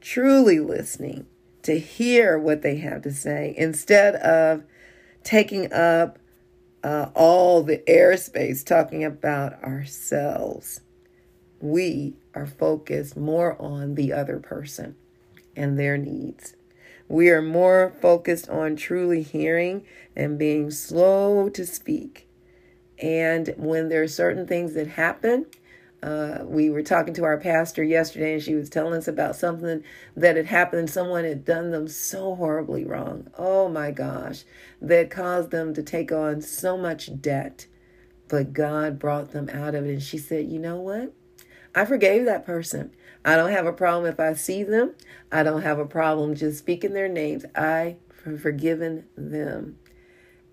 truly 0.00 0.60
listening 0.60 1.26
to 1.62 1.78
hear 1.78 2.38
what 2.38 2.62
they 2.62 2.76
have 2.76 3.02
to 3.02 3.12
say 3.12 3.54
instead 3.56 4.16
of 4.16 4.64
taking 5.24 5.72
up 5.72 6.18
uh, 6.86 7.10
all 7.16 7.64
the 7.64 7.78
airspace 7.88 8.64
talking 8.64 9.02
about 9.02 9.60
ourselves, 9.64 10.82
we 11.60 12.14
are 12.32 12.46
focused 12.46 13.16
more 13.16 13.60
on 13.60 13.96
the 13.96 14.12
other 14.12 14.38
person 14.38 14.94
and 15.56 15.76
their 15.76 15.98
needs. 15.98 16.54
We 17.08 17.28
are 17.30 17.42
more 17.42 17.92
focused 18.00 18.48
on 18.48 18.76
truly 18.76 19.22
hearing 19.22 19.84
and 20.14 20.38
being 20.38 20.70
slow 20.70 21.48
to 21.48 21.66
speak. 21.66 22.28
And 23.02 23.52
when 23.56 23.88
there 23.88 24.04
are 24.04 24.08
certain 24.08 24.46
things 24.46 24.74
that 24.74 24.86
happen, 24.86 25.46
uh, 26.06 26.44
we 26.44 26.70
were 26.70 26.84
talking 26.84 27.14
to 27.14 27.24
our 27.24 27.36
pastor 27.36 27.82
yesterday, 27.82 28.34
and 28.34 28.42
she 28.42 28.54
was 28.54 28.70
telling 28.70 28.94
us 28.94 29.08
about 29.08 29.34
something 29.34 29.82
that 30.16 30.36
had 30.36 30.46
happened. 30.46 30.88
Someone 30.88 31.24
had 31.24 31.44
done 31.44 31.72
them 31.72 31.88
so 31.88 32.36
horribly 32.36 32.84
wrong. 32.84 33.28
Oh 33.36 33.68
my 33.68 33.90
gosh, 33.90 34.44
that 34.80 35.10
caused 35.10 35.50
them 35.50 35.74
to 35.74 35.82
take 35.82 36.12
on 36.12 36.40
so 36.42 36.76
much 36.76 37.20
debt. 37.20 37.66
But 38.28 38.52
God 38.52 39.00
brought 39.00 39.32
them 39.32 39.48
out 39.50 39.74
of 39.74 39.84
it. 39.84 39.90
And 39.90 40.02
she 40.02 40.16
said, 40.16 40.46
You 40.46 40.60
know 40.60 40.76
what? 40.76 41.12
I 41.74 41.84
forgave 41.84 42.24
that 42.24 42.46
person. 42.46 42.92
I 43.24 43.34
don't 43.34 43.50
have 43.50 43.66
a 43.66 43.72
problem 43.72 44.10
if 44.10 44.20
I 44.20 44.34
see 44.34 44.62
them. 44.62 44.94
I 45.32 45.42
don't 45.42 45.62
have 45.62 45.80
a 45.80 45.86
problem 45.86 46.36
just 46.36 46.58
speaking 46.58 46.92
their 46.92 47.08
names. 47.08 47.44
I 47.56 47.96
have 48.24 48.40
forgiven 48.40 49.06
them. 49.16 49.78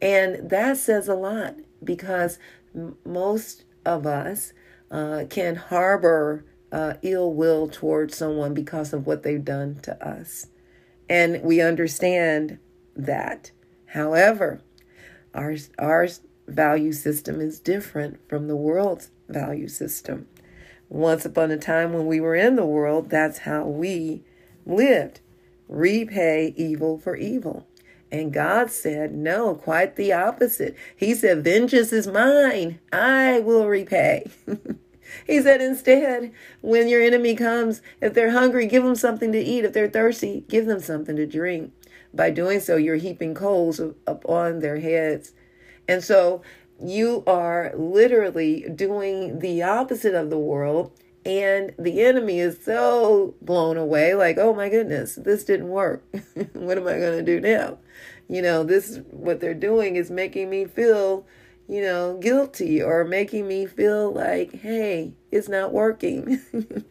And 0.01 0.49
that 0.49 0.77
says 0.77 1.07
a 1.07 1.13
lot 1.15 1.57
because 1.83 2.39
m- 2.75 2.97
most 3.05 3.65
of 3.85 4.07
us 4.07 4.53
uh, 4.93 5.25
can 5.27 5.55
harbor 5.55 6.45
uh, 6.71 6.93
ill 7.01 7.33
will 7.33 7.67
towards 7.67 8.15
someone 8.15 8.53
because 8.53 8.93
of 8.93 9.07
what 9.07 9.23
they've 9.23 9.43
done 9.43 9.79
to 9.81 10.07
us. 10.07 10.47
And 11.09 11.41
we 11.41 11.61
understand 11.61 12.59
that. 12.95 13.51
However, 13.87 14.61
our, 15.33 15.55
our 15.79 16.07
value 16.47 16.93
system 16.93 17.41
is 17.41 17.59
different 17.59 18.19
from 18.29 18.47
the 18.47 18.55
world's 18.55 19.09
value 19.27 19.67
system. 19.67 20.27
Once 20.89 21.25
upon 21.25 21.49
a 21.49 21.57
time 21.57 21.91
when 21.91 22.05
we 22.05 22.19
were 22.19 22.35
in 22.35 22.55
the 22.55 22.65
world, 22.65 23.09
that's 23.09 23.39
how 23.39 23.65
we 23.65 24.23
lived. 24.65 25.21
Repay 25.67 26.53
evil 26.55 26.99
for 26.99 27.15
evil. 27.15 27.67
And 28.11 28.31
God 28.31 28.69
said, 28.69 29.11
no, 29.11 29.55
quite 29.55 29.95
the 29.95 30.13
opposite. 30.13 30.75
He 30.95 31.15
said, 31.15 31.43
vengeance 31.43 31.91
is 31.91 32.05
mine. 32.05 32.79
I 32.91 33.39
will 33.39 33.67
repay. 33.67 34.29
he 35.25 35.41
said, 35.41 35.61
instead, 35.61 36.31
when 36.61 36.87
your 36.87 37.01
enemy 37.01 37.35
comes, 37.35 37.81
if 38.01 38.13
they're 38.13 38.31
hungry, 38.31 38.67
give 38.67 38.83
them 38.83 38.95
something 38.95 39.31
to 39.31 39.39
eat. 39.39 39.65
If 39.65 39.73
they're 39.73 39.89
thirsty, 39.89 40.43
give 40.47 40.65
them 40.65 40.79
something 40.79 41.15
to 41.15 41.25
drink. 41.25 41.73
By 42.13 42.29
doing 42.29 42.59
so, 42.59 42.75
you're 42.75 42.97
heaping 42.97 43.33
coals 43.33 43.79
upon 44.05 44.59
their 44.59 44.79
heads. 44.79 45.33
And 45.87 46.03
so 46.03 46.41
you 46.79 47.23
are 47.25 47.71
literally 47.75 48.67
doing 48.75 49.39
the 49.39 49.63
opposite 49.63 50.13
of 50.13 50.29
the 50.29 50.37
world 50.37 50.91
and 51.25 51.73
the 51.79 52.01
enemy 52.01 52.39
is 52.39 52.57
so 52.63 53.33
blown 53.41 53.77
away 53.77 54.13
like 54.13 54.37
oh 54.37 54.53
my 54.53 54.67
goodness 54.69 55.15
this 55.15 55.43
didn't 55.43 55.69
work 55.69 56.03
what 56.53 56.77
am 56.77 56.87
i 56.87 56.97
going 56.97 57.17
to 57.17 57.23
do 57.23 57.39
now 57.39 57.77
you 58.27 58.41
know 58.41 58.63
this 58.63 58.99
what 59.09 59.39
they're 59.39 59.53
doing 59.53 59.95
is 59.95 60.11
making 60.11 60.49
me 60.49 60.65
feel 60.65 61.25
you 61.67 61.81
know 61.81 62.17
guilty 62.17 62.81
or 62.81 63.03
making 63.03 63.47
me 63.47 63.65
feel 63.65 64.11
like 64.11 64.53
hey 64.61 65.13
it's 65.31 65.49
not 65.49 65.71
working 65.71 66.39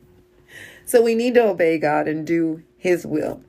so 0.86 1.02
we 1.02 1.14
need 1.14 1.34
to 1.34 1.44
obey 1.44 1.78
god 1.78 2.08
and 2.08 2.26
do 2.26 2.62
his 2.76 3.06
will 3.06 3.42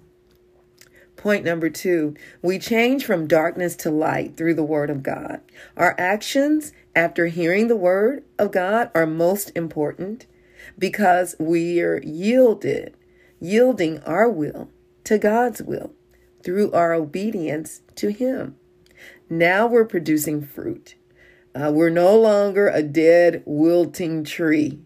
Point 1.23 1.45
number 1.45 1.69
two, 1.69 2.15
we 2.41 2.59
change 2.59 3.05
from 3.05 3.27
darkness 3.27 3.77
to 3.77 3.89
light 3.89 4.35
through 4.35 4.55
the 4.55 4.61
Word 4.61 4.89
of 4.89 5.03
God. 5.03 5.39
Our 5.77 5.95
actions 5.97 6.73
after 6.97 7.27
hearing 7.27 7.69
the 7.69 7.77
Word 7.77 8.25
of 8.37 8.51
God 8.51 8.91
are 8.93 9.05
most 9.05 9.49
important 9.55 10.25
because 10.77 11.37
we 11.39 11.79
are 11.79 12.01
yielded, 12.03 12.93
yielding 13.39 13.99
our 13.99 14.29
will 14.29 14.69
to 15.05 15.17
God's 15.17 15.61
will 15.61 15.93
through 16.43 16.73
our 16.73 16.93
obedience 16.93 17.83
to 17.95 18.09
Him. 18.09 18.57
Now 19.29 19.65
we're 19.65 19.85
producing 19.85 20.45
fruit. 20.45 20.95
Uh, 21.55 21.72
we're 21.72 21.89
no 21.89 22.17
longer 22.17 22.67
a 22.67 22.81
dead, 22.81 23.43
wilting 23.45 24.24
tree. 24.24 24.79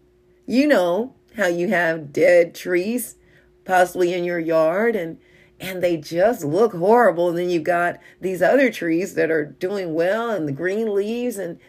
You 0.46 0.68
know 0.68 1.16
how 1.36 1.48
you 1.48 1.70
have 1.70 2.12
dead 2.12 2.54
trees, 2.54 3.16
possibly 3.64 4.14
in 4.14 4.24
your 4.24 4.40
yard, 4.40 4.96
and 4.96 5.18
and 5.60 5.82
they 5.82 5.98
just 5.98 6.44
look 6.44 6.74
horrible. 6.74 7.30
And 7.30 7.38
then 7.38 7.50
you've 7.50 7.64
got 7.64 8.00
these 8.22 8.42
other 8.42 8.72
trees 8.72 9.16
that 9.16 9.32
are 9.32 9.46
doing 9.46 9.94
well 9.94 10.30
and 10.30 10.48
the 10.48 10.52
green 10.52 10.94
leaves 10.94 11.38
and 11.38 11.60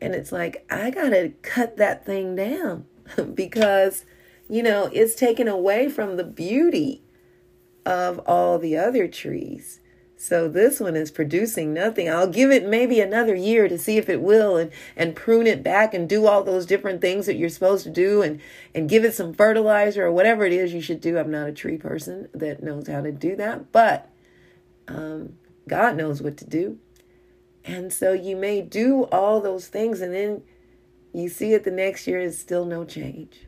and 0.00 0.14
it's 0.14 0.32
like 0.32 0.64
I 0.70 0.90
gotta 0.90 1.32
cut 1.42 1.76
that 1.76 2.06
thing 2.06 2.36
down 2.36 2.86
because 3.34 4.04
you 4.48 4.62
know 4.62 4.88
it's 4.92 5.14
taken 5.14 5.48
away 5.48 5.88
from 5.88 6.16
the 6.16 6.24
beauty 6.24 7.02
of 7.84 8.18
all 8.20 8.58
the 8.58 8.76
other 8.76 9.08
trees. 9.08 9.80
So 10.20 10.48
this 10.48 10.80
one 10.80 10.96
is 10.96 11.12
producing 11.12 11.72
nothing. 11.72 12.10
I'll 12.10 12.26
give 12.26 12.50
it 12.50 12.66
maybe 12.66 13.00
another 13.00 13.36
year 13.36 13.68
to 13.68 13.78
see 13.78 13.98
if 13.98 14.08
it 14.08 14.20
will 14.20 14.56
and, 14.56 14.72
and 14.96 15.14
prune 15.14 15.46
it 15.46 15.62
back 15.62 15.94
and 15.94 16.08
do 16.08 16.26
all 16.26 16.42
those 16.42 16.66
different 16.66 17.00
things 17.00 17.26
that 17.26 17.36
you're 17.36 17.48
supposed 17.48 17.84
to 17.84 17.90
do 17.90 18.20
and, 18.20 18.40
and 18.74 18.88
give 18.88 19.04
it 19.04 19.14
some 19.14 19.32
fertilizer 19.32 20.04
or 20.04 20.10
whatever 20.10 20.44
it 20.44 20.52
is 20.52 20.74
you 20.74 20.80
should 20.80 21.00
do. 21.00 21.18
I'm 21.18 21.30
not 21.30 21.48
a 21.48 21.52
tree 21.52 21.76
person 21.76 22.28
that 22.34 22.64
knows 22.64 22.88
how 22.88 23.00
to 23.00 23.12
do 23.12 23.36
that, 23.36 23.70
but 23.70 24.10
um, 24.88 25.34
God 25.68 25.96
knows 25.96 26.20
what 26.20 26.36
to 26.38 26.44
do. 26.44 26.80
And 27.64 27.92
so 27.92 28.12
you 28.12 28.34
may 28.34 28.60
do 28.60 29.04
all 29.12 29.40
those 29.40 29.68
things 29.68 30.00
and 30.00 30.12
then 30.12 30.42
you 31.12 31.28
see 31.28 31.52
it 31.52 31.62
the 31.62 31.70
next 31.70 32.08
year 32.08 32.18
is 32.18 32.36
still 32.36 32.64
no 32.64 32.84
change. 32.84 33.46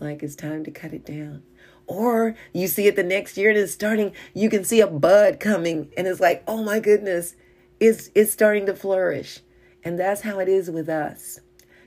Like 0.00 0.22
it's 0.22 0.34
time 0.34 0.64
to 0.64 0.70
cut 0.70 0.92
it 0.92 1.04
down. 1.04 1.42
Or 1.86 2.36
you 2.52 2.68
see 2.68 2.86
it 2.86 2.96
the 2.96 3.02
next 3.02 3.36
year 3.36 3.50
and 3.50 3.58
it's 3.58 3.72
starting, 3.72 4.12
you 4.32 4.48
can 4.48 4.64
see 4.64 4.80
a 4.80 4.86
bud 4.86 5.40
coming 5.40 5.90
and 5.96 6.06
it's 6.06 6.20
like, 6.20 6.42
oh 6.46 6.62
my 6.62 6.80
goodness, 6.80 7.34
it's, 7.78 8.10
it's 8.14 8.32
starting 8.32 8.66
to 8.66 8.74
flourish. 8.74 9.40
And 9.82 9.98
that's 9.98 10.20
how 10.22 10.38
it 10.38 10.48
is 10.48 10.70
with 10.70 10.88
us. 10.88 11.40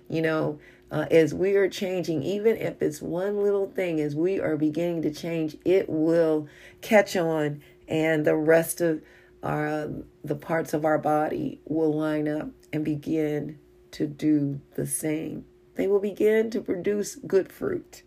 You 0.10 0.22
know, 0.22 0.60
uh, 0.92 1.06
as 1.10 1.34
we 1.34 1.56
are 1.56 1.70
changing, 1.70 2.22
even 2.22 2.58
if 2.58 2.82
it's 2.82 3.02
one 3.02 3.42
little 3.42 3.68
thing, 3.68 4.00
as 4.00 4.16
we 4.16 4.40
are 4.40 4.58
beginning 4.58 5.02
to 5.04 5.12
change, 5.12 5.58
it 5.66 5.90
will 5.90 6.48
catch 6.82 7.16
on 7.16 7.64
and 7.88 8.26
the 8.26 8.36
rest 8.36 8.82
of 8.82 9.02
our, 9.42 9.90
the 10.24 10.36
parts 10.36 10.74
of 10.74 10.86
our 10.86 10.98
body 10.98 11.62
will 11.66 11.94
line 11.94 12.28
up 12.28 12.50
and 12.72 12.86
begin 12.86 13.58
to 13.92 14.06
do 14.06 14.60
the 14.76 14.86
same. 14.86 15.46
They 15.76 15.88
will 15.88 16.00
begin 16.00 16.50
to 16.52 16.62
produce 16.62 17.16
good 17.16 17.52
fruit. 17.52 18.04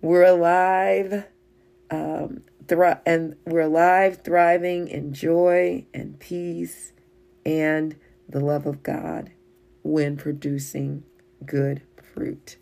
We're 0.00 0.24
alive 0.24 1.26
um, 1.90 2.42
thri- 2.66 3.00
and 3.06 3.36
we're 3.46 3.60
alive, 3.60 4.22
thriving 4.24 4.88
in 4.88 5.12
joy 5.12 5.86
and 5.94 6.18
peace 6.18 6.92
and 7.44 7.96
the 8.28 8.40
love 8.40 8.66
of 8.66 8.82
God 8.82 9.30
when 9.82 10.16
producing 10.16 11.04
good 11.44 11.82
fruit. 12.02 12.56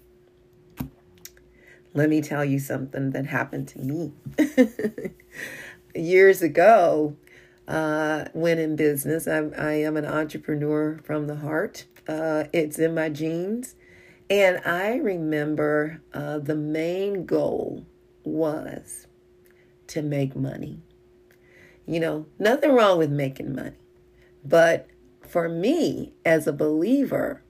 Let 1.94 2.08
me 2.08 2.22
tell 2.22 2.44
you 2.44 2.58
something 2.58 3.10
that 3.10 3.26
happened 3.26 3.68
to 3.68 3.78
me. 3.78 4.12
Years 5.94 6.40
ago, 6.40 7.16
uh, 7.68 8.24
when 8.32 8.58
in 8.58 8.76
business, 8.76 9.28
I'm, 9.28 9.52
I 9.58 9.74
am 9.74 9.96
an 9.96 10.06
entrepreneur 10.06 10.98
from 11.04 11.26
the 11.26 11.36
heart. 11.36 11.84
Uh, 12.08 12.44
it's 12.52 12.78
in 12.78 12.94
my 12.94 13.08
genes. 13.08 13.74
And 14.30 14.60
I 14.64 14.96
remember 14.96 16.00
uh, 16.14 16.38
the 16.38 16.56
main 16.56 17.26
goal 17.26 17.84
was 18.24 19.06
to 19.88 20.02
make 20.02 20.34
money. 20.34 20.80
You 21.86 22.00
know, 22.00 22.26
nothing 22.38 22.72
wrong 22.72 22.98
with 22.98 23.10
making 23.10 23.54
money. 23.54 23.76
But 24.44 24.88
for 25.26 25.48
me, 25.48 26.14
as 26.24 26.46
a 26.46 26.52
believer, 26.52 27.42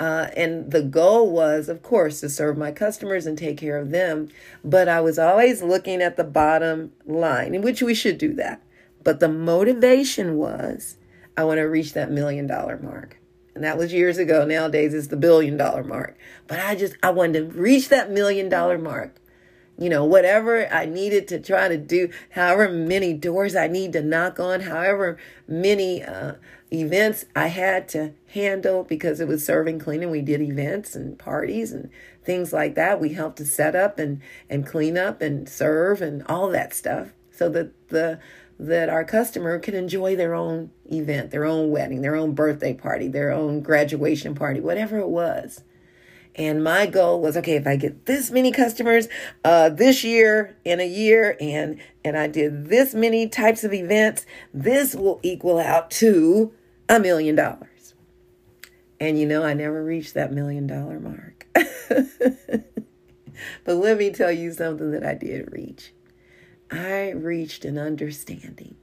uh, 0.00 0.28
and 0.36 0.70
the 0.70 0.82
goal 0.82 1.30
was, 1.30 1.68
of 1.68 1.82
course, 1.82 2.20
to 2.20 2.28
serve 2.28 2.56
my 2.56 2.72
customers 2.72 3.26
and 3.26 3.38
take 3.38 3.58
care 3.58 3.78
of 3.78 3.90
them. 3.90 4.28
But 4.64 4.88
I 4.88 5.00
was 5.00 5.18
always 5.18 5.62
looking 5.62 6.02
at 6.02 6.16
the 6.16 6.24
bottom 6.24 6.92
line, 7.06 7.54
in 7.54 7.62
which 7.62 7.82
we 7.82 7.94
should 7.94 8.18
do 8.18 8.34
that. 8.34 8.62
But 9.02 9.20
the 9.20 9.28
motivation 9.28 10.36
was, 10.36 10.96
I 11.36 11.44
want 11.44 11.58
to 11.58 11.64
reach 11.64 11.92
that 11.92 12.10
million 12.10 12.46
dollar 12.46 12.78
mark. 12.78 13.18
And 13.54 13.62
that 13.64 13.78
was 13.78 13.92
years 13.92 14.18
ago. 14.18 14.44
Nowadays, 14.44 14.94
it's 14.94 15.06
the 15.08 15.16
billion 15.16 15.56
dollar 15.56 15.84
mark. 15.84 16.18
But 16.46 16.60
I 16.60 16.74
just, 16.74 16.96
I 17.02 17.10
wanted 17.10 17.52
to 17.52 17.58
reach 17.58 17.88
that 17.88 18.10
million 18.10 18.48
dollar 18.48 18.78
mark 18.78 19.20
you 19.78 19.88
know, 19.88 20.04
whatever 20.04 20.72
I 20.72 20.86
needed 20.86 21.26
to 21.28 21.40
try 21.40 21.68
to 21.68 21.76
do, 21.76 22.10
however 22.30 22.68
many 22.68 23.12
doors 23.12 23.56
I 23.56 23.66
need 23.66 23.92
to 23.94 24.02
knock 24.02 24.38
on, 24.38 24.60
however 24.60 25.18
many 25.48 26.02
uh, 26.02 26.34
events 26.72 27.24
I 27.34 27.48
had 27.48 27.88
to 27.90 28.12
handle 28.28 28.84
because 28.84 29.20
it 29.20 29.28
was 29.28 29.44
serving 29.44 29.80
cleaning. 29.80 30.10
We 30.10 30.22
did 30.22 30.40
events 30.40 30.94
and 30.94 31.18
parties 31.18 31.72
and 31.72 31.90
things 32.24 32.52
like 32.52 32.74
that. 32.76 33.00
We 33.00 33.14
helped 33.14 33.38
to 33.38 33.44
set 33.44 33.74
up 33.74 33.98
and, 33.98 34.20
and 34.48 34.66
clean 34.66 34.96
up 34.96 35.20
and 35.20 35.48
serve 35.48 36.00
and 36.00 36.22
all 36.28 36.48
that 36.50 36.72
stuff 36.72 37.08
so 37.32 37.48
that 37.48 37.88
the 37.88 38.20
that 38.58 38.88
our 38.88 39.04
customer 39.04 39.58
can 39.58 39.74
enjoy 39.74 40.16
their 40.16 40.34
own 40.34 40.70
event, 40.86 41.30
their 41.30 41.44
own 41.44 41.70
wedding, 41.70 42.02
their 42.02 42.16
own 42.16 42.34
birthday 42.34 42.74
party, 42.74 43.08
their 43.08 43.32
own 43.32 43.60
graduation 43.60 44.34
party, 44.34 44.60
whatever 44.60 44.98
it 44.98 45.08
was. 45.08 45.62
And 46.36 46.64
my 46.64 46.86
goal 46.86 47.20
was, 47.20 47.36
okay, 47.36 47.54
if 47.54 47.66
I 47.66 47.76
get 47.76 48.06
this 48.06 48.30
many 48.30 48.50
customers 48.50 49.08
uh, 49.44 49.68
this 49.68 50.02
year 50.02 50.56
in 50.64 50.80
a 50.80 50.86
year, 50.86 51.36
and 51.40 51.80
and 52.04 52.18
I 52.18 52.26
did 52.26 52.66
this 52.66 52.92
many 52.92 53.28
types 53.28 53.62
of 53.62 53.72
events, 53.72 54.26
this 54.52 54.96
will 54.96 55.20
equal 55.22 55.60
out 55.60 55.92
to 55.92 56.52
a 56.88 56.98
million 56.98 57.36
dollars. 57.36 57.94
And 58.98 59.18
you 59.18 59.26
know, 59.26 59.44
I 59.44 59.54
never 59.54 59.84
reached 59.84 60.14
that 60.14 60.32
million 60.32 60.66
dollar 60.66 60.98
mark. 60.98 61.46
but 61.54 62.64
let 63.66 63.98
me 63.98 64.10
tell 64.10 64.32
you 64.32 64.52
something 64.52 64.90
that 64.90 65.04
I 65.04 65.14
did 65.14 65.52
reach. 65.52 65.92
I 66.70 67.10
reached 67.10 67.64
an 67.64 67.78
understanding 67.78 68.76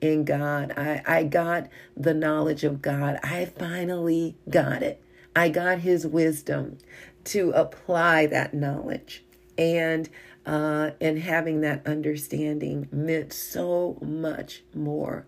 in 0.00 0.24
God. 0.24 0.72
I, 0.76 1.02
I 1.06 1.24
got 1.24 1.68
the 1.96 2.12
knowledge 2.12 2.64
of 2.64 2.82
God. 2.82 3.18
I 3.22 3.46
finally 3.46 4.36
got 4.50 4.82
it. 4.82 5.02
I 5.34 5.48
got 5.48 5.78
his 5.78 6.06
wisdom 6.06 6.78
to 7.24 7.52
apply 7.52 8.26
that 8.26 8.52
knowledge. 8.52 9.24
And 9.56 10.08
uh, 10.44 10.90
and 11.00 11.20
having 11.20 11.60
that 11.60 11.86
understanding 11.86 12.88
meant 12.90 13.32
so 13.32 13.96
much 14.02 14.64
more. 14.74 15.24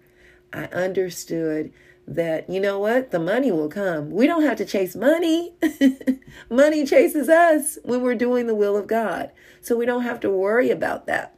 I 0.53 0.65
understood 0.65 1.73
that, 2.07 2.51
you 2.51 2.59
know 2.59 2.81
what, 2.81 3.13
the 3.13 3.21
money 3.21 3.53
will 3.53 3.69
come. 3.69 4.11
We 4.11 4.27
don't 4.27 4.43
have 4.43 4.57
to 4.59 4.65
chase 4.65 4.97
money. 4.97 5.55
money 6.51 6.85
chases 6.85 7.29
us 7.29 7.79
when 7.85 8.03
we're 8.03 8.17
doing 8.17 8.49
the 8.49 8.57
will 8.57 8.77
of 8.77 8.89
God. 8.89 9.31
So 9.61 9.77
we 9.77 9.87
don't 9.87 10.03
have 10.03 10.19
to 10.21 10.31
worry 10.31 10.71
about 10.71 11.07
that 11.07 11.35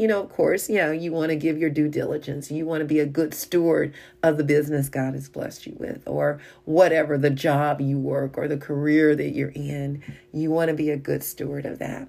you 0.00 0.08
know, 0.08 0.22
of 0.22 0.30
course, 0.30 0.70
you 0.70 0.76
know, 0.76 0.90
you 0.90 1.12
want 1.12 1.28
to 1.28 1.36
give 1.36 1.58
your 1.58 1.68
due 1.68 1.86
diligence. 1.86 2.50
You 2.50 2.64
want 2.64 2.80
to 2.80 2.86
be 2.86 3.00
a 3.00 3.06
good 3.06 3.34
steward 3.34 3.92
of 4.22 4.38
the 4.38 4.44
business 4.44 4.88
God 4.88 5.12
has 5.12 5.28
blessed 5.28 5.66
you 5.66 5.76
with, 5.78 6.02
or 6.06 6.40
whatever 6.64 7.18
the 7.18 7.28
job 7.28 7.82
you 7.82 7.98
work 7.98 8.38
or 8.38 8.48
the 8.48 8.56
career 8.56 9.14
that 9.14 9.32
you're 9.34 9.50
in. 9.50 10.02
You 10.32 10.50
want 10.50 10.68
to 10.70 10.74
be 10.74 10.88
a 10.88 10.96
good 10.96 11.22
steward 11.22 11.66
of 11.66 11.80
that. 11.80 12.08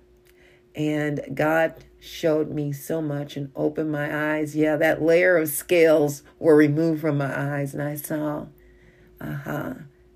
And 0.73 1.19
God 1.33 1.83
showed 1.99 2.49
me 2.49 2.71
so 2.71 3.01
much 3.01 3.35
and 3.35 3.51
opened 3.57 3.91
my 3.91 4.37
eyes. 4.37 4.55
Yeah, 4.55 4.77
that 4.77 5.01
layer 5.01 5.35
of 5.35 5.49
scales 5.49 6.23
were 6.39 6.55
removed 6.55 7.01
from 7.01 7.17
my 7.17 7.57
eyes, 7.57 7.73
and 7.73 7.83
I 7.83 7.95
saw, 7.95 8.45
uh 9.19 9.33
huh. 9.33 9.73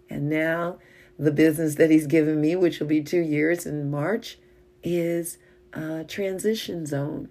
And 0.10 0.30
now 0.30 0.80
the 1.20 1.32
business 1.32 1.76
that 1.76 1.92
He's 1.92 2.08
given 2.08 2.40
me, 2.40 2.56
which 2.56 2.80
will 2.80 2.88
be 2.88 3.02
two 3.02 3.20
years 3.20 3.66
in 3.66 3.92
March, 3.92 4.40
is 4.82 5.38
a 5.74 6.06
transition 6.06 6.86
zone 6.86 7.28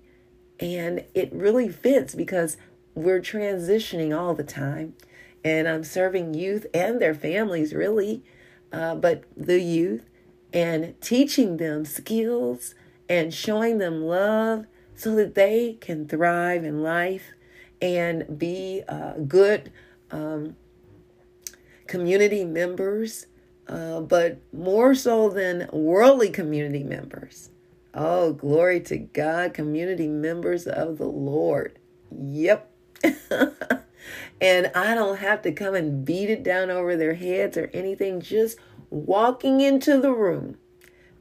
and 0.60 1.04
it 1.14 1.32
really 1.32 1.68
fits 1.68 2.14
because 2.14 2.56
we're 2.94 3.20
transitioning 3.20 4.16
all 4.16 4.34
the 4.34 4.44
time. 4.44 4.94
And 5.44 5.68
I'm 5.68 5.84
serving 5.84 6.34
youth 6.34 6.66
and 6.72 7.00
their 7.00 7.14
families, 7.14 7.74
really, 7.74 8.22
uh, 8.72 8.94
but 8.94 9.24
the 9.36 9.60
youth 9.60 10.08
and 10.52 10.98
teaching 11.00 11.58
them 11.58 11.84
skills 11.84 12.74
and 13.08 13.34
showing 13.34 13.78
them 13.78 14.02
love 14.02 14.66
so 14.94 15.14
that 15.16 15.34
they 15.34 15.76
can 15.80 16.06
thrive 16.06 16.64
in 16.64 16.82
life 16.82 17.32
and 17.82 18.38
be 18.38 18.82
uh, 18.88 19.14
good 19.26 19.70
um, 20.10 20.56
community 21.86 22.44
members, 22.44 23.26
uh, 23.68 24.00
but 24.00 24.38
more 24.52 24.94
so 24.94 25.28
than 25.28 25.68
worldly 25.72 26.30
community 26.30 26.84
members. 26.84 27.50
Oh, 27.94 28.32
glory 28.32 28.80
to 28.80 28.98
God, 28.98 29.54
community 29.54 30.08
members 30.08 30.66
of 30.66 30.98
the 30.98 31.06
Lord. 31.06 31.78
Yep. 32.10 32.70
and 34.40 34.70
I 34.74 34.94
don't 34.94 35.18
have 35.18 35.42
to 35.42 35.52
come 35.52 35.76
and 35.76 36.04
beat 36.04 36.28
it 36.28 36.42
down 36.42 36.70
over 36.70 36.96
their 36.96 37.14
heads 37.14 37.56
or 37.56 37.70
anything, 37.72 38.20
just 38.20 38.58
walking 38.90 39.60
into 39.60 40.00
the 40.00 40.12
room 40.12 40.56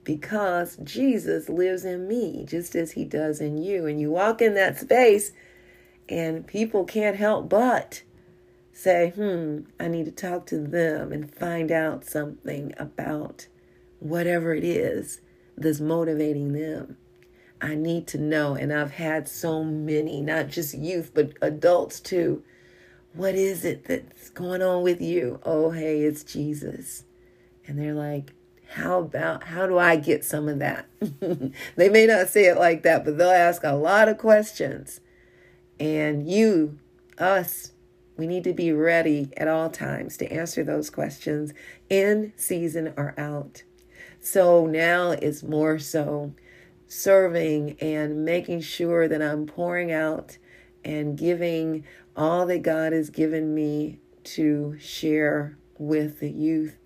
because 0.04 0.78
Jesus 0.84 1.48
lives 1.48 1.86
in 1.86 2.08
me 2.08 2.44
just 2.48 2.76
as 2.76 2.94
he 2.94 3.06
does 3.06 3.40
in 3.40 3.58
you. 3.58 3.86
And 3.86 4.02
you 4.02 4.10
walk 4.10 4.42
in 4.42 4.56
that 4.56 4.80
space, 4.80 5.32
and 6.10 6.46
people 6.48 6.86
can't 6.86 7.18
help 7.18 7.50
but 7.50 8.02
say, 8.74 9.12
hmm, 9.12 9.60
I 9.80 9.88
need 9.88 10.06
to 10.06 10.12
talk 10.12 10.48
to 10.48 10.58
them 10.58 11.12
and 11.12 11.34
find 11.34 11.72
out 11.72 12.06
something 12.06 12.74
about 12.78 13.46
whatever 14.00 14.56
it 14.56 14.64
is 14.64 15.22
that's 15.58 15.80
motivating 15.80 16.54
them. 16.54 16.98
I 17.62 17.76
need 17.76 18.08
to 18.08 18.18
know, 18.18 18.56
and 18.56 18.74
I've 18.74 18.92
had 18.92 19.28
so 19.28 19.64
many, 19.64 20.22
not 20.22 20.50
just 20.50 20.74
youth, 20.74 21.12
but 21.14 21.34
adults 21.42 22.00
too. 22.00 22.44
What 23.14 23.36
is 23.36 23.64
it 23.64 23.86
that's 23.86 24.30
going 24.32 24.62
on 24.62 24.84
with 24.84 25.00
you? 25.00 25.40
Oh, 25.44 25.72
hey, 25.72 26.02
it's 26.02 26.24
Jesus. 26.24 27.06
And 27.66 27.80
they're 27.80 27.94
like, 27.94 28.34
how 28.74 29.00
about, 29.00 29.46
how 29.46 29.68
do 29.68 29.78
I 29.78 29.96
get 29.96 30.26
some 30.26 30.50
of 30.50 30.60
that? 30.60 30.88
they 31.76 31.90
may 31.90 32.06
not 32.08 32.28
say 32.28 32.46
it 32.46 32.58
like 32.58 32.84
that, 32.84 33.06
but 33.06 33.18
they'll 33.18 33.30
ask 33.30 33.64
a 33.64 33.74
lot 33.74 34.10
of 34.10 34.18
questions. 34.18 35.00
And 35.80 36.30
you, 36.30 36.80
us, 37.18 37.72
we 38.18 38.28
need 38.28 38.44
to 38.44 38.54
be 38.54 38.72
ready 38.74 39.32
at 39.38 39.48
all 39.48 39.70
times 39.70 40.18
to 40.18 40.32
answer 40.32 40.64
those 40.64 40.90
questions 40.90 41.54
in 41.90 42.34
season 42.36 42.94
or 42.98 43.14
out. 43.18 43.64
So 44.24 44.66
now 44.66 45.12
it's 45.12 45.44
more 45.44 45.78
so 45.80 46.34
serving 46.88 47.76
and 47.82 48.24
making 48.24 48.62
sure 48.62 49.06
that 49.10 49.22
I'm 49.22 49.46
pouring 49.46 49.92
out 49.92 50.38
and 50.86 51.18
giving 51.18 51.84
all 52.16 52.46
that 52.46 52.62
God 52.62 52.94
has 52.94 53.10
given 53.10 53.54
me 53.54 54.00
to 54.24 54.78
share 54.80 55.58
with 55.78 56.22
the 56.22 56.32
youth 56.32 56.78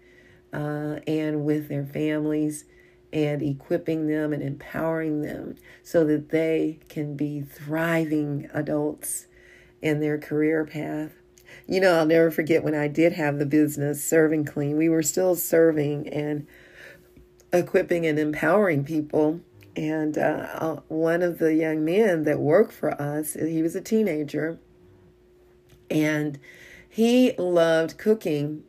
uh, 0.51 0.97
and 1.05 1.45
with 1.45 1.69
their 1.69 1.85
families 1.85 2.65
and 3.13 3.43
equipping 3.43 4.07
them 4.07 4.33
and 4.33 4.41
empowering 4.41 5.21
them 5.21 5.57
so 5.83 6.03
that 6.05 6.29
they 6.29 6.79
can 6.89 7.15
be 7.15 7.41
thriving 7.41 8.49
adults 8.51 9.27
in 9.79 9.99
their 9.99 10.17
career 10.17 10.65
path. 10.65 11.11
You 11.67 11.81
know, 11.81 11.99
I'll 11.99 12.05
never 12.07 12.31
forget 12.31 12.63
when 12.63 12.73
I 12.73 12.87
did 12.87 13.13
have 13.13 13.37
the 13.37 13.45
business 13.45 14.03
serving 14.03 14.45
clean. 14.45 14.75
We 14.75 14.89
were 14.89 15.03
still 15.03 15.35
serving 15.35 16.07
and 16.09 16.47
equipping 17.53 18.05
and 18.05 18.19
empowering 18.19 18.83
people. 18.83 19.41
And 19.75 20.17
uh, 20.17 20.47
uh, 20.53 20.79
one 20.87 21.21
of 21.21 21.37
the 21.37 21.53
young 21.53 21.85
men 21.85 22.23
that 22.23 22.39
worked 22.39 22.73
for 22.73 22.99
us, 22.99 23.33
he 23.33 23.61
was 23.61 23.75
a 23.75 23.81
teenager, 23.81 24.57
and 25.89 26.39
he 26.89 27.33
loved 27.37 27.97
cooking. 27.97 28.63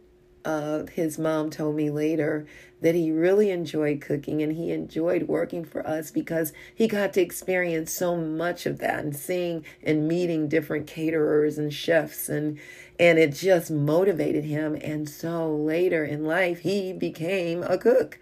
Uh, 0.44 0.84
his 0.92 1.18
mom 1.18 1.50
told 1.50 1.76
me 1.76 1.90
later 1.90 2.46
that 2.80 2.94
he 2.94 3.10
really 3.10 3.50
enjoyed 3.50 4.00
cooking 4.00 4.42
and 4.42 4.52
he 4.52 4.70
enjoyed 4.70 5.24
working 5.24 5.64
for 5.64 5.86
us 5.86 6.10
because 6.10 6.52
he 6.74 6.86
got 6.86 7.12
to 7.12 7.20
experience 7.20 7.92
so 7.92 8.16
much 8.16 8.66
of 8.66 8.78
that 8.78 9.00
and 9.00 9.16
seeing 9.16 9.64
and 9.82 10.06
meeting 10.06 10.48
different 10.48 10.86
caterers 10.86 11.58
and 11.58 11.74
chefs 11.74 12.28
and 12.28 12.58
and 13.00 13.18
it 13.18 13.32
just 13.32 13.70
motivated 13.70 14.44
him. 14.44 14.76
And 14.80 15.08
so 15.08 15.54
later 15.54 16.04
in 16.04 16.24
life 16.24 16.60
he 16.60 16.92
became 16.92 17.62
a 17.62 17.78
cook 17.78 18.18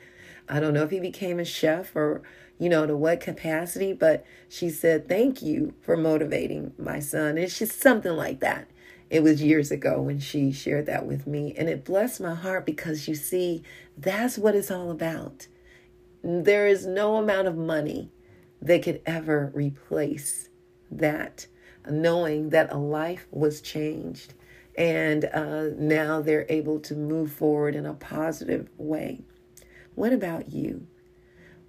i 0.48 0.60
don't 0.60 0.74
know 0.74 0.82
if 0.82 0.90
he 0.90 1.00
became 1.00 1.38
a 1.38 1.44
chef 1.44 1.94
or 1.94 2.22
you 2.58 2.68
know 2.68 2.86
to 2.86 2.96
what 2.96 3.20
capacity 3.20 3.92
but 3.92 4.24
she 4.48 4.70
said 4.70 5.08
thank 5.08 5.42
you 5.42 5.74
for 5.82 5.96
motivating 5.96 6.72
my 6.78 6.98
son 6.98 7.36
it's 7.38 7.58
just 7.58 7.80
something 7.80 8.12
like 8.12 8.40
that 8.40 8.68
it 9.08 9.22
was 9.22 9.42
years 9.42 9.70
ago 9.70 10.00
when 10.00 10.18
she 10.18 10.50
shared 10.50 10.86
that 10.86 11.06
with 11.06 11.26
me, 11.26 11.54
and 11.56 11.68
it 11.68 11.84
blessed 11.84 12.20
my 12.20 12.34
heart 12.34 12.66
because 12.66 13.06
you 13.06 13.14
see, 13.14 13.62
that's 13.96 14.36
what 14.36 14.56
it's 14.56 14.70
all 14.70 14.90
about. 14.90 15.46
There 16.24 16.66
is 16.66 16.86
no 16.86 17.16
amount 17.16 17.46
of 17.46 17.56
money 17.56 18.10
that 18.60 18.82
could 18.82 19.00
ever 19.06 19.52
replace 19.54 20.48
that, 20.90 21.46
knowing 21.88 22.50
that 22.50 22.72
a 22.72 22.78
life 22.78 23.28
was 23.30 23.60
changed 23.60 24.34
and 24.76 25.24
uh, 25.32 25.68
now 25.78 26.20
they're 26.20 26.44
able 26.50 26.78
to 26.78 26.94
move 26.94 27.32
forward 27.32 27.74
in 27.74 27.86
a 27.86 27.94
positive 27.94 28.68
way. 28.76 29.22
What 29.96 30.12
about 30.12 30.52
you? 30.52 30.86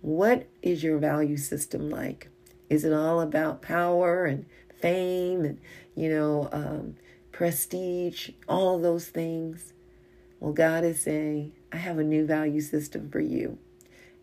What 0.02 0.48
is 0.62 0.84
your 0.84 1.00
value 1.00 1.38
system 1.38 1.90
like? 1.90 2.30
Is 2.70 2.86
it 2.86 2.94
all 2.94 3.20
about 3.20 3.64
power 3.64 4.26
and 4.26 4.46
fame 4.80 5.44
and, 5.44 5.60
you 5.96 6.10
know, 6.10 6.50
um, 6.52 6.96
prestige, 7.38 8.32
all 8.48 8.80
those 8.80 9.08
things. 9.08 9.72
Well, 10.40 10.54
God 10.54 10.84
is 10.84 11.02
saying, 11.02 11.54
I 11.72 11.78
have 11.78 12.00
a 12.00 12.04
new 12.04 12.26
value 12.26 12.62
system 12.62 13.12
for 13.12 13.20
you. 13.20 13.60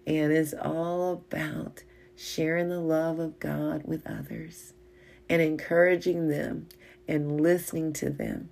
And 0.05 0.33
it's 0.33 0.53
all 0.53 1.12
about 1.12 1.85
sharing 2.17 2.71
the 2.71 2.81
love 2.81 3.21
of 3.21 3.38
God 3.38 3.83
with 3.85 4.05
others 4.05 4.73
and 5.29 5.40
encouraging 5.40 6.29
them 6.29 6.67
and 7.07 7.40
listening 7.40 7.93
to 7.95 8.11
them 8.11 8.51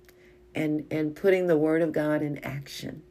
and, 0.55 0.85
and 0.89 1.13
putting 1.13 1.47
the 1.47 1.57
word 1.57 1.81
of 1.81 1.91
God 1.91 2.21
in 2.21 2.37
action. 2.39 3.03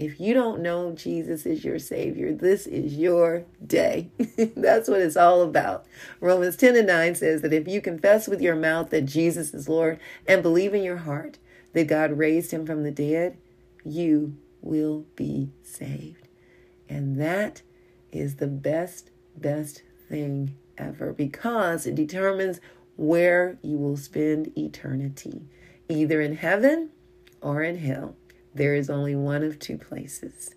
If 0.00 0.18
you 0.18 0.32
don't 0.32 0.62
know 0.62 0.92
Jesus 0.92 1.44
is 1.44 1.62
your 1.62 1.78
Savior, 1.78 2.32
this 2.32 2.66
is 2.66 2.94
your 2.94 3.44
day. 3.64 4.08
That's 4.56 4.88
what 4.88 5.02
it's 5.02 5.16
all 5.16 5.42
about. 5.42 5.84
Romans 6.22 6.56
10 6.56 6.74
and 6.74 6.86
9 6.86 7.16
says 7.16 7.42
that 7.42 7.52
if 7.52 7.68
you 7.68 7.82
confess 7.82 8.26
with 8.26 8.40
your 8.40 8.56
mouth 8.56 8.88
that 8.90 9.04
Jesus 9.04 9.52
is 9.52 9.68
Lord 9.68 10.00
and 10.26 10.42
believe 10.42 10.72
in 10.72 10.82
your 10.82 10.96
heart 10.96 11.36
that 11.74 11.86
God 11.86 12.16
raised 12.16 12.50
him 12.50 12.64
from 12.64 12.82
the 12.82 12.90
dead, 12.90 13.36
you 13.84 14.38
will 14.62 15.04
be 15.16 15.50
saved. 15.62 16.28
And 16.88 17.20
that 17.20 17.60
is 18.10 18.36
the 18.36 18.46
best, 18.46 19.10
best 19.36 19.82
thing 20.08 20.56
ever 20.78 21.12
because 21.12 21.86
it 21.86 21.94
determines 21.94 22.58
where 22.96 23.58
you 23.60 23.76
will 23.76 23.98
spend 23.98 24.56
eternity, 24.56 25.42
either 25.90 26.22
in 26.22 26.36
heaven 26.36 26.88
or 27.42 27.62
in 27.62 27.76
hell. 27.76 28.16
There 28.54 28.74
is 28.74 28.90
only 28.90 29.14
one 29.14 29.42
of 29.42 29.58
two 29.58 29.78
places. 29.78 30.54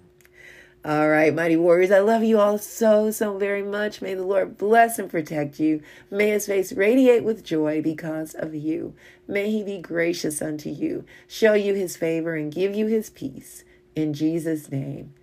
All 0.85 1.07
right, 1.07 1.33
mighty 1.33 1.55
warriors, 1.55 1.91
I 1.91 1.99
love 1.99 2.23
you 2.23 2.41
all 2.41 2.57
so, 2.57 3.09
so 3.09 3.37
very 3.37 3.63
much. 3.63 4.01
May 4.01 4.15
the 4.15 4.25
Lord 4.25 4.57
bless 4.57 4.99
and 4.99 5.09
protect 5.09 5.57
you. 5.57 5.81
May 6.11 6.31
his 6.31 6.47
face 6.47 6.73
radiate 6.73 7.23
with 7.23 7.45
joy 7.45 7.81
because 7.81 8.33
of 8.33 8.53
you. 8.53 8.93
May 9.25 9.49
he 9.49 9.63
be 9.63 9.77
gracious 9.77 10.41
unto 10.41 10.69
you, 10.69 11.05
show 11.25 11.53
you 11.53 11.73
his 11.73 11.95
favor, 11.95 12.35
and 12.35 12.51
give 12.51 12.75
you 12.75 12.87
his 12.87 13.09
peace. 13.09 13.63
In 13.95 14.13
Jesus' 14.13 14.69
name, 14.69 15.13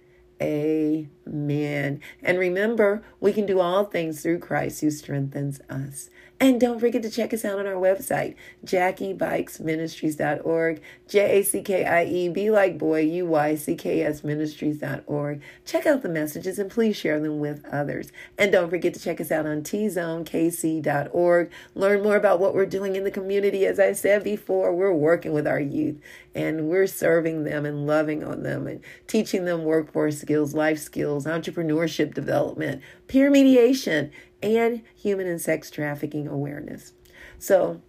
amen. 0.41 2.01
And 2.23 2.39
remember, 2.39 3.03
we 3.21 3.35
can 3.35 3.45
do 3.45 3.61
all 3.61 3.85
things 3.85 4.23
through 4.23 4.39
Christ 4.39 4.81
who 4.81 4.91
strengthens 4.91 5.61
us. 5.69 6.09
And 6.43 6.59
don't 6.59 6.81
forget 6.81 7.03
to 7.03 7.11
check 7.11 7.35
us 7.35 7.45
out 7.45 7.59
on 7.59 7.67
our 7.67 7.75
website, 7.75 8.35
JackieBuycksMinistries.org, 8.65 10.81
J 11.07 11.39
A 11.39 11.43
C 11.43 11.61
K 11.61 11.85
I 11.85 12.07
E, 12.07 12.31
B 12.31 12.51
like 12.51 12.79
boy, 12.79 13.01
U 13.01 13.27
Y 13.27 13.55
C 13.57 13.77
K 13.77 14.03
S 14.03 14.25
Ministries.org. 14.25 15.43
Check 15.67 15.85
out 15.85 16.01
the 16.01 16.09
messages 16.09 16.59
and 16.59 16.71
please 16.71 16.97
share 16.97 17.21
them 17.21 17.41
with 17.41 17.63
others. 17.71 18.11
And 18.39 18.51
don't 18.51 18.71
forget 18.71 18.95
to 18.95 19.01
check 19.01 19.21
us 19.21 19.31
out 19.31 19.45
on 19.45 19.61
TZoneKC.org. 19.61 21.51
Learn 21.75 22.03
more 22.03 22.17
about 22.17 22.41
what 22.41 22.55
we're 22.55 22.65
doing 22.65 22.97
in 22.97 23.05
the 23.05 23.11
community. 23.11 23.67
As 23.67 23.79
I 23.79 23.93
said 23.93 24.25
before, 24.25 24.75
we're 24.75 24.95
working 24.95 25.35
with 25.35 25.47
our 25.47 25.61
youth 25.61 26.01
and 26.35 26.71
we're 26.71 26.87
serving 26.87 27.45
them 27.45 27.67
and 27.67 27.87
loving 27.87 28.25
on 28.25 28.45
them 28.45 28.67
and 28.67 28.81
teaching 29.07 29.45
them 29.45 29.65
workforce 29.65 30.19
skills, 30.19 30.55
life 30.55 30.79
skills, 30.79 31.27
entrepreneurship 31.27 32.15
development, 32.15 32.81
peer 33.09 33.31
mediation 33.31 34.11
and 34.43 34.83
human 34.95 35.27
and 35.27 35.41
sex 35.41 35.71
trafficking 35.71 36.27
awareness. 36.27 36.93
So, 37.39 37.81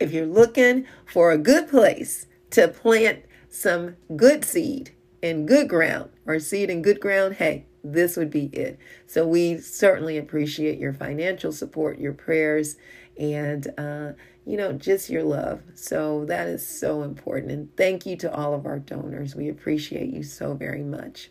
if 0.00 0.12
you're 0.12 0.26
looking 0.26 0.86
for 1.06 1.30
a 1.30 1.38
good 1.38 1.68
place 1.68 2.26
to 2.50 2.68
plant 2.68 3.24
some 3.48 3.96
good 4.16 4.44
seed 4.44 4.94
in 5.22 5.46
good 5.46 5.68
ground 5.68 6.10
or 6.26 6.38
seed 6.38 6.68
in 6.68 6.82
good 6.82 7.00
ground, 7.00 7.34
hey, 7.34 7.66
this 7.82 8.16
would 8.16 8.30
be 8.30 8.46
it. 8.46 8.78
So, 9.06 9.26
we 9.26 9.58
certainly 9.58 10.18
appreciate 10.18 10.78
your 10.78 10.92
financial 10.92 11.52
support, 11.52 11.98
your 11.98 12.12
prayers, 12.12 12.76
and, 13.18 13.66
uh, 13.78 14.12
you 14.44 14.56
know, 14.56 14.72
just 14.72 15.08
your 15.08 15.22
love. 15.22 15.62
So, 15.74 16.24
that 16.26 16.48
is 16.48 16.66
so 16.66 17.02
important. 17.02 17.52
And 17.52 17.76
thank 17.76 18.04
you 18.06 18.16
to 18.16 18.34
all 18.34 18.54
of 18.54 18.66
our 18.66 18.78
donors. 18.78 19.34
We 19.34 19.48
appreciate 19.48 20.12
you 20.12 20.22
so 20.22 20.54
very 20.54 20.82
much. 20.82 21.30